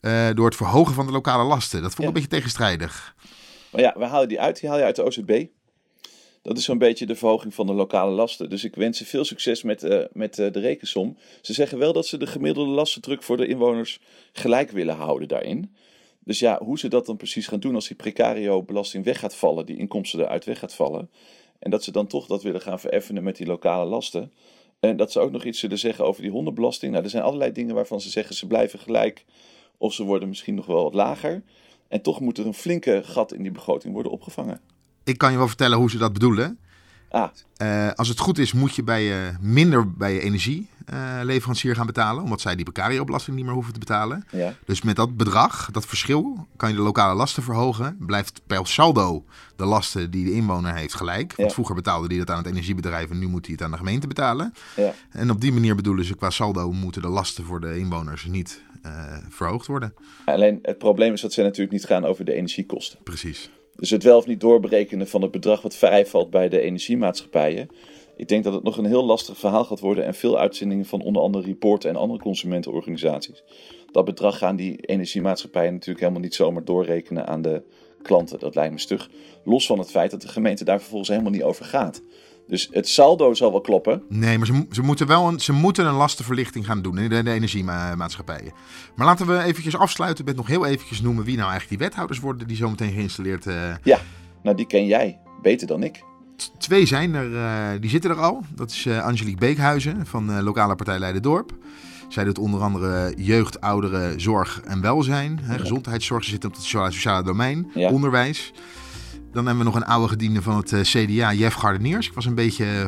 eh, 0.01 0.29
door 0.35 0.47
het 0.47 0.57
verhogen 0.57 0.95
van 0.95 1.07
de 1.07 1.13
lokale 1.13 1.45
lasten. 1.45 1.83
Dat 1.83 1.95
vond 1.95 1.99
ik 1.99 2.03
Ja. 2.03 2.07
een 2.09 2.13
beetje 2.13 2.29
tegenstrijdig. 2.37 3.15
Maar 3.73 3.81
ja, 3.81 3.95
we 3.97 4.05
halen 4.07 4.29
die 4.29 4.41
uit. 4.41 4.61
Die 4.61 4.69
haal 4.69 4.79
je 4.79 4.85
uit 4.85 4.97
de 4.97 5.05
OZB. 5.05 5.45
Dat 6.49 6.59
is 6.59 6.65
zo'n 6.65 6.79
beetje 6.79 7.07
de 7.07 7.15
verhoging 7.15 7.55
van 7.55 7.67
de 7.67 7.73
lokale 7.73 8.11
lasten. 8.11 8.51
Dus 8.51 8.65
ik 8.65 8.75
wens 8.75 8.99
ze 8.99 9.05
veel 9.05 9.25
succes 9.25 9.63
met, 9.63 9.83
eh, 9.83 10.05
met 10.13 10.39
eh, 10.39 10.53
de 10.53 10.61
rekensom. 10.61 11.17
Ze 11.43 11.53
zeggen 11.53 11.79
wel 11.79 11.93
dat 11.93 12.07
ze 12.07 12.17
de 12.17 12.27
gemiddelde 12.27 12.71
lastendruk 12.71 13.23
voor 13.23 13.37
de 13.37 13.47
inwoners 13.47 14.01
gelijk 14.33 14.71
willen 14.71 14.97
houden 14.97 15.29
daarin. 15.29 15.75
Dus 16.25 16.39
ja, 16.39 16.59
hoe 16.63 16.79
ze 16.79 16.89
dat 16.89 17.07
dan 17.07 17.17
precies 17.17 17.47
gaan 17.47 17.61
doen 17.61 17.75
als 17.75 17.89
die 17.89 17.97
precario-belasting 17.97 19.05
weg 19.05 19.19
gaat 19.19 19.35
vallen, 19.35 19.67
die 19.67 19.77
inkomsten 19.77 20.21
eruit 20.21 20.45
weg 20.45 20.59
gaat 20.59 20.75
vallen. 20.75 21.11
En 21.59 21.71
dat 21.71 21.85
ze 21.85 21.93
dan 21.93 22.07
toch 22.07 22.27
dat 22.27 22.43
willen 22.43 22.61
gaan 22.61 22.81
vereffenen 22.81 23.23
met 23.23 23.37
die 23.37 23.47
lokale 23.47 23.89
lasten. 23.89 24.33
En 24.81 24.97
dat 24.97 25.13
ze 25.13 25.21
ook 25.21 25.31
nog 25.31 25.45
iets 25.45 25.59
zullen 25.59 25.79
zeggen 25.79 26.05
over 26.05 26.23
die 26.23 26.31
hondenbelasting. 26.31 26.93
Nou, 26.93 27.05
er 27.05 27.11
zijn 27.11 27.23
allerlei 27.23 27.53
dingen 27.53 27.75
waarvan 27.75 28.01
ze 28.01 28.11
zeggen 28.11 28.35
ze 28.35 28.47
blijven 28.47 28.79
gelijk. 28.79 29.25
Of 29.79 29.95
ze 29.95 30.05
worden 30.05 30.29
misschien 30.29 30.55
nog 30.55 30.67
wel 30.67 30.83
wat 30.83 30.95
lager. 30.95 31.43
En 31.89 32.03
toch 32.03 32.21
moet 32.21 32.39
er 32.39 32.47
een 32.47 32.55
flinke 32.55 33.01
gat 33.05 33.33
in 33.33 33.43
die 33.43 33.53
begroting 33.53 33.93
worden 33.93 34.13
opgevangen. 34.13 34.78
Ik 35.09 35.19
kan 35.19 35.31
je 35.33 35.39
wel 35.39 35.49
vertellen 35.49 35.79
hoe 35.79 35.91
ze 35.91 35.99
dat 35.99 36.13
bedoelen. 36.13 36.59
Ah, 37.11 37.29
Eh, 37.57 37.91
als 37.95 38.09
het 38.09 38.19
goed 38.19 38.39
is, 38.39 38.53
moet 38.53 38.75
je 38.75 38.83
bij 38.83 39.03
je 39.03 39.31
minder 39.41 39.93
bij 39.93 40.13
je 40.15 40.21
energieleverancier 40.21 41.75
gaan 41.75 41.87
betalen. 41.87 42.23
Omdat 42.23 42.41
zij 42.41 42.55
die 42.57 42.65
precario-belasting 42.65 43.37
niet 43.37 43.45
meer 43.45 43.55
hoeven 43.55 43.73
te 43.73 43.79
betalen. 43.79 44.27
ja. 44.31 44.55
Dus 44.67 44.83
met 44.83 44.97
dat 44.97 45.17
bedrag, 45.17 45.69
dat 45.73 45.87
verschil, 45.87 46.47
kan 46.57 46.69
je 46.71 46.75
de 46.77 46.83
lokale 46.83 47.15
lasten 47.15 47.43
verhogen. 47.43 47.97
Blijft 48.01 48.41
per 48.47 48.67
saldo 48.67 49.25
de 49.57 49.65
lasten 49.65 50.11
die 50.11 50.25
de 50.25 50.33
inwoner 50.33 50.75
heeft 50.75 50.95
gelijk. 50.95 51.35
Want 51.37 51.49
Ja. 51.49 51.55
vroeger 51.55 51.75
betaalde 51.75 52.07
hij 52.09 52.19
dat 52.19 52.31
aan 52.31 52.37
het 52.37 52.47
energiebedrijf 52.47 53.11
en 53.11 53.19
nu 53.19 53.27
moet 53.27 53.45
hij 53.47 53.55
het 53.55 53.65
aan 53.65 53.71
de 53.71 53.77
gemeente 53.77 54.07
betalen. 54.07 54.55
Ja. 54.77 54.93
En 55.11 55.31
op 55.31 55.41
die 55.41 55.53
manier 55.53 55.75
bedoelen 55.77 56.05
ze 56.05 56.15
qua 56.17 56.31
saldo 56.31 56.73
moeten 56.73 57.03
de 57.03 57.09
lasten 57.09 57.45
voor 57.45 57.61
de 57.61 57.79
inwoners 57.79 58.25
niet 58.25 58.63
eh, 58.83 58.93
verhoogd 59.29 59.67
worden. 59.67 59.95
Alleen 60.25 60.59
het 60.63 60.79
probleem 60.79 61.13
is 61.13 61.21
dat 61.21 61.33
ze 61.33 61.43
natuurlijk 61.43 61.73
niet 61.73 61.85
gaan 61.85 62.05
over 62.05 62.25
de 62.25 62.33
energiekosten. 62.33 62.99
Precies. 63.03 63.51
Dus 63.79 63.91
het 63.91 64.03
wel 64.03 64.17
of 64.19 64.27
niet 64.27 64.41
doorberekenen 64.41 65.09
van 65.09 65.23
het 65.23 65.31
bedrag 65.31 65.63
wat 65.63 65.75
vrijvalt 65.75 66.31
bij 66.31 66.49
de 66.49 66.61
energiemaatschappijen. 66.61 67.69
Ik 68.17 68.29
denk 68.29 68.45
dat 68.45 68.53
het 68.53 68.63
nog 68.63 68.77
een 68.77 68.85
heel 68.85 69.05
lastig 69.05 69.39
verhaal 69.39 69.65
gaat 69.65 69.81
worden 69.81 70.05
en 70.05 70.15
veel 70.15 70.39
uitzendingen 70.39 70.85
van 70.85 71.03
onder 71.03 71.23
andere 71.23 71.45
Reporter 71.45 71.91
en 71.91 71.97
andere 71.97 72.21
consumentenorganisaties. 72.21 73.43
Dat 73.93 74.05
bedrag 74.05 74.39
gaan 74.39 74.57
die 74.57 74.77
energiemaatschappijen 74.77 75.73
natuurlijk 75.73 76.01
helemaal 76.01 76.23
niet 76.23 76.35
zomaar 76.35 76.65
doorrekenen 76.65 77.27
aan 77.27 77.43
de 77.43 77.63
klanten. 78.03 78.39
Dat 78.39 78.55
lijkt 78.55 78.73
me 78.73 78.79
stug. 78.79 79.11
Los 79.45 79.67
van 79.67 79.79
het 79.79 79.91
feit 79.91 80.11
dat 80.11 80.23
de 80.23 80.29
gemeente 80.29 80.65
daar 80.65 80.79
vervolgens 80.79 81.11
helemaal 81.11 81.33
niet 81.33 81.43
over 81.43 81.65
gaat. 81.65 82.03
Dus 82.49 82.69
het 82.73 82.89
saldo 82.89 83.35
zal 83.35 83.51
wel 83.51 83.61
kloppen. 83.61 84.03
Nee, 84.09 84.39
maar 84.39 84.47
ze, 84.47 84.67
ze, 84.71 84.83
moeten 84.83 85.07
wel 85.07 85.29
een, 85.29 85.41
ze 85.41 85.53
moeten 85.53 85.87
een 85.87 85.95
lastenverlichting 85.95 86.67
gaan 86.67 86.83
doen 86.83 86.99
in 86.99 87.09
de, 87.09 87.23
de 87.23 87.31
energiemaatschappijen. 87.31 88.53
Maar 88.97 89.07
laten 89.07 89.27
we 89.27 89.43
eventjes 89.43 89.77
afsluiten 89.77 90.25
met 90.25 90.37
nog 90.37 90.47
heel 90.47 90.67
eventjes 90.67 91.01
noemen 91.01 91.25
wie 91.25 91.37
nou 91.37 91.51
eigenlijk 91.51 91.79
die 91.81 91.89
wethouders 91.89 92.21
worden 92.21 92.47
die 92.49 92.57
zometeen 92.57 92.93
geïnstalleerd 92.93 93.47
eh, 93.47 93.55
Ja, 93.83 93.99
nou 94.43 94.57
die 94.57 94.67
ken 94.67 94.87
jij 94.87 95.19
beter 95.43 95.67
dan 95.67 95.83
ik. 95.83 96.03
T- 96.37 96.53
Twee 96.59 96.87
zijn 96.87 97.15
er, 97.15 97.37
eh, 97.37 97.81
die 97.81 97.91
zitten 97.91 98.11
er 98.11 98.21
al. 98.21 98.43
Dat 98.55 98.71
is 98.71 98.87
eh, 98.87 99.05
Angelique 99.05 99.39
Beekhuizen 99.39 100.07
van 100.07 100.43
lokale 100.43 100.75
partij 100.75 100.99
Leiden-Dorp. 100.99 101.53
Zij 102.09 102.25
doet 102.25 102.39
onder 102.39 102.61
andere 102.61 103.13
jeugd, 103.17 103.61
ouderen, 103.61 104.21
zorg 104.21 104.61
en 104.65 104.81
welzijn. 104.81 105.39
Hè, 105.43 105.59
Gezondheidszorg, 105.59 106.25
ze 106.25 106.31
zit 106.31 106.45
op 106.45 106.53
het 106.53 106.63
sociale, 106.63 106.91
sociale 106.91 107.23
domein, 107.23 107.71
Ja. 107.75 107.91
onderwijs. 107.91 108.53
Dan 109.33 109.47
hebben 109.47 109.65
we 109.65 109.71
nog 109.71 109.81
een 109.81 109.89
oude 109.89 110.09
gediende 110.09 110.43
van 110.43 110.57
het 110.57 110.73
eh, 110.73 110.81
CDA, 110.81 111.33
Jeff 111.33 111.55
Gardeniers. 111.57 112.07
Ik 112.07 112.15
was 112.15 112.25
een 112.25 112.35
beetje, 112.35 112.65
eh, 112.65 112.81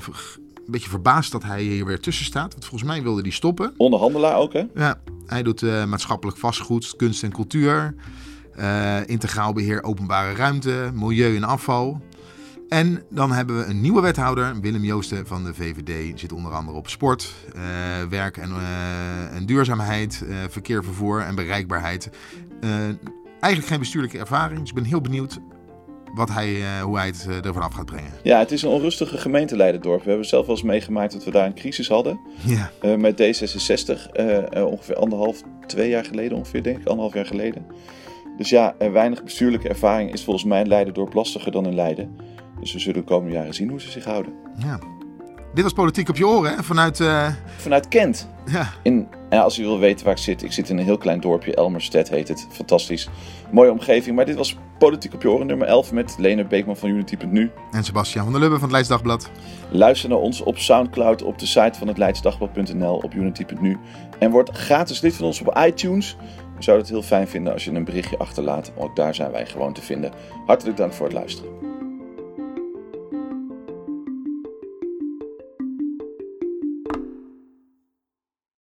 een 0.55 0.73
beetje 0.73 0.89
verbaasd 0.89 1.33
dat 1.33 1.43
hij 1.43 1.63
hier 1.63 1.85
weer 1.85 2.01
tussen 2.01 2.25
staat. 2.25 2.53
Want 2.53 2.65
volgens 2.65 2.91
mij 2.91 3.03
wilde 3.03 3.21
hij 3.21 3.31
stoppen. 3.31 3.75
Onderhandelaar 3.77 4.37
ook 4.37 4.53
hè? 4.53 4.65
Ja, 4.75 5.01
hij 5.27 5.43
doet 5.43 5.63
eh, 5.63 5.85
maatschappelijk 5.85 6.39
vastgoed, 6.39 6.97
kunst 6.97 7.23
en 7.23 7.33
cultuur, 7.33 7.95
eh, 8.55 9.07
integraal 9.07 9.53
beheer 9.53 9.83
openbare 9.83 10.35
ruimte, 10.35 10.91
milieu 10.95 11.37
en 11.37 11.45
afval. 11.45 12.01
En 12.69 13.03
dan 13.11 13.33
hebben 13.33 13.59
we 13.59 13.65
een 13.65 13.81
nieuwe 13.81 14.01
wethouder, 14.01 14.61
Willem 14.61 14.85
Joosten 14.85 15.27
van 15.27 15.45
de 15.45 15.55
VVD. 15.55 16.21
Zit 16.21 16.33
onder 16.33 16.53
andere 16.53 16.77
op 16.77 16.89
sport, 16.89 17.35
werk 18.09 18.37
en, 18.37 18.51
en 19.33 19.47
duurzaamheid, 19.47 20.25
verkeer, 20.49 20.85
vervoer 20.85 21.21
en 21.21 21.35
bereikbaarheid. 21.35 22.11
Eigenlijk 23.41 23.67
geen 23.67 23.79
bestuurlijke 23.79 24.19
ervaring, 24.19 24.61
dus 24.61 24.69
ik 24.69 24.75
ben 24.75 24.85
heel 24.85 25.01
benieuwd 25.01 25.41
wat 26.15 26.31
hij, 26.31 26.61
eh, 26.61 26.83
hoe 26.83 26.97
hij 26.97 27.07
het 27.07 27.27
eh, 27.29 27.45
ervan 27.45 27.63
af 27.63 27.73
gaat 27.75 27.87
brengen. 27.87 28.11
Ja, 28.23 28.39
het 28.39 28.51
is 28.53 28.63
een 28.63 28.69
onrustige 28.69 29.19
gemeente 29.19 29.57
Leidendorp. 29.57 30.03
We 30.03 30.09
hebben 30.09 30.27
zelf 30.27 30.47
wel 30.47 30.55
eens 30.55 30.65
meegemaakt 30.65 31.13
dat 31.13 31.25
we 31.25 31.31
daar 31.31 31.47
een 31.47 31.55
crisis 31.55 31.89
hadden. 31.89 32.21
Ja, 32.47 32.71
eh, 32.81 32.95
met 32.95 33.17
D66. 33.21 34.11
eh, 34.13 34.57
eh, 34.57 34.67
ongeveer 34.67 34.95
anderhalf, 34.97 35.43
twee 35.67 35.89
jaar 35.89 36.05
geleden 36.05 36.37
ongeveer, 36.39 36.63
denk 36.63 36.79
ik. 36.79 36.87
Anderhalf 36.87 37.15
jaar 37.15 37.27
geleden. 37.27 37.67
Dus 38.37 38.49
ja, 38.49 38.75
weinig 38.79 39.25
bestuurlijke 39.25 39.69
ervaring 39.69 40.13
is 40.13 40.25
volgens 40.25 40.45
mij 40.45 40.61
in 40.61 40.69
Leidendorp 40.69 41.13
lastiger 41.15 41.53
dan 41.53 41.67
in 41.67 41.75
Leiden. 41.75 42.17
Dus 42.61 42.73
we 42.73 42.79
zullen 42.79 43.01
de 43.01 43.07
komende 43.07 43.35
jaren 43.35 43.55
zien 43.55 43.69
hoe 43.69 43.81
ze 43.81 43.91
zich 43.91 44.05
houden. 44.05 44.33
ja. 44.57 44.79
Dit 45.55 45.63
was 45.65 45.73
Politiek 45.73 46.09
op 46.09 46.17
je 46.17 46.27
oren, 46.27 46.57
hè? 46.57 46.63
vanuit... 46.63 47.01
eh, 47.01 47.29
Vanuit 47.57 47.89
Kent. 47.89 48.29
ja, 48.47 48.69
In, 48.83 49.09
ja, 49.31 49.41
als 49.43 49.59
u 49.59 49.63
wil 49.63 49.79
weten 49.79 50.05
waar 50.05 50.15
ik 50.15 50.21
zit, 50.21 50.43
ik 50.43 50.53
zit 50.53 50.69
in 50.69 50.79
een 50.79 50.85
heel 50.85 50.99
klein 50.99 51.21
dorpje, 51.21 51.55
Elmerstedt 51.55 52.09
heet 52.11 52.29
het. 52.29 52.47
Fantastisch. 52.51 53.09
Mooie 53.51 53.71
omgeving. 53.71 54.17
Maar 54.17 54.25
dit 54.27 54.37
was 54.37 54.57
Politiek 54.79 55.15
op 55.15 55.23
je 55.23 55.31
oren 55.31 55.47
nummer 55.47 55.67
11 55.67 55.93
met 55.93 56.15
Lene 56.19 56.45
Beekman 56.47 56.77
van 56.77 56.89
Unity.nu. 56.89 57.51
en 57.71 57.85
Sebastian 57.85 58.23
van 58.25 58.33
der 58.33 58.41
Lubbe 58.43 58.55
van 58.55 58.63
het 58.65 58.73
Leids 58.73 58.89
Dagblad. 58.89 59.31
Luister 59.71 60.09
naar 60.09 60.19
ons 60.19 60.41
op 60.41 60.59
Soundcloud, 60.59 61.23
op 61.23 61.39
de 61.39 61.47
site 61.47 61.79
van 61.79 61.89
het 61.89 61.99
Leidsdagblad.nl, 61.99 62.97
op 62.97 63.15
Unity.nu. 63.15 63.79
En 64.19 64.31
word 64.31 64.51
gratis 64.51 65.01
lid 65.01 65.15
van 65.15 65.27
ons 65.27 65.41
op 65.41 65.59
iTunes. 65.67 66.17
We 66.57 66.63
zouden 66.63 66.87
het 66.87 66.95
heel 66.95 67.05
fijn 67.09 67.29
vinden 67.29 67.53
als 67.53 67.65
je 67.65 67.71
een 67.71 67.85
berichtje 67.85 68.19
achterlaat. 68.19 68.73
Ook 68.77 68.97
daar 68.97 69.15
zijn 69.15 69.31
wij 69.33 69.47
gewoon 69.47 69.73
te 69.73 69.83
vinden. 69.83 70.13
Hartelijk 70.47 70.77
dank 70.77 70.93
voor 70.93 71.07
het 71.07 71.15
luisteren. 71.15 71.51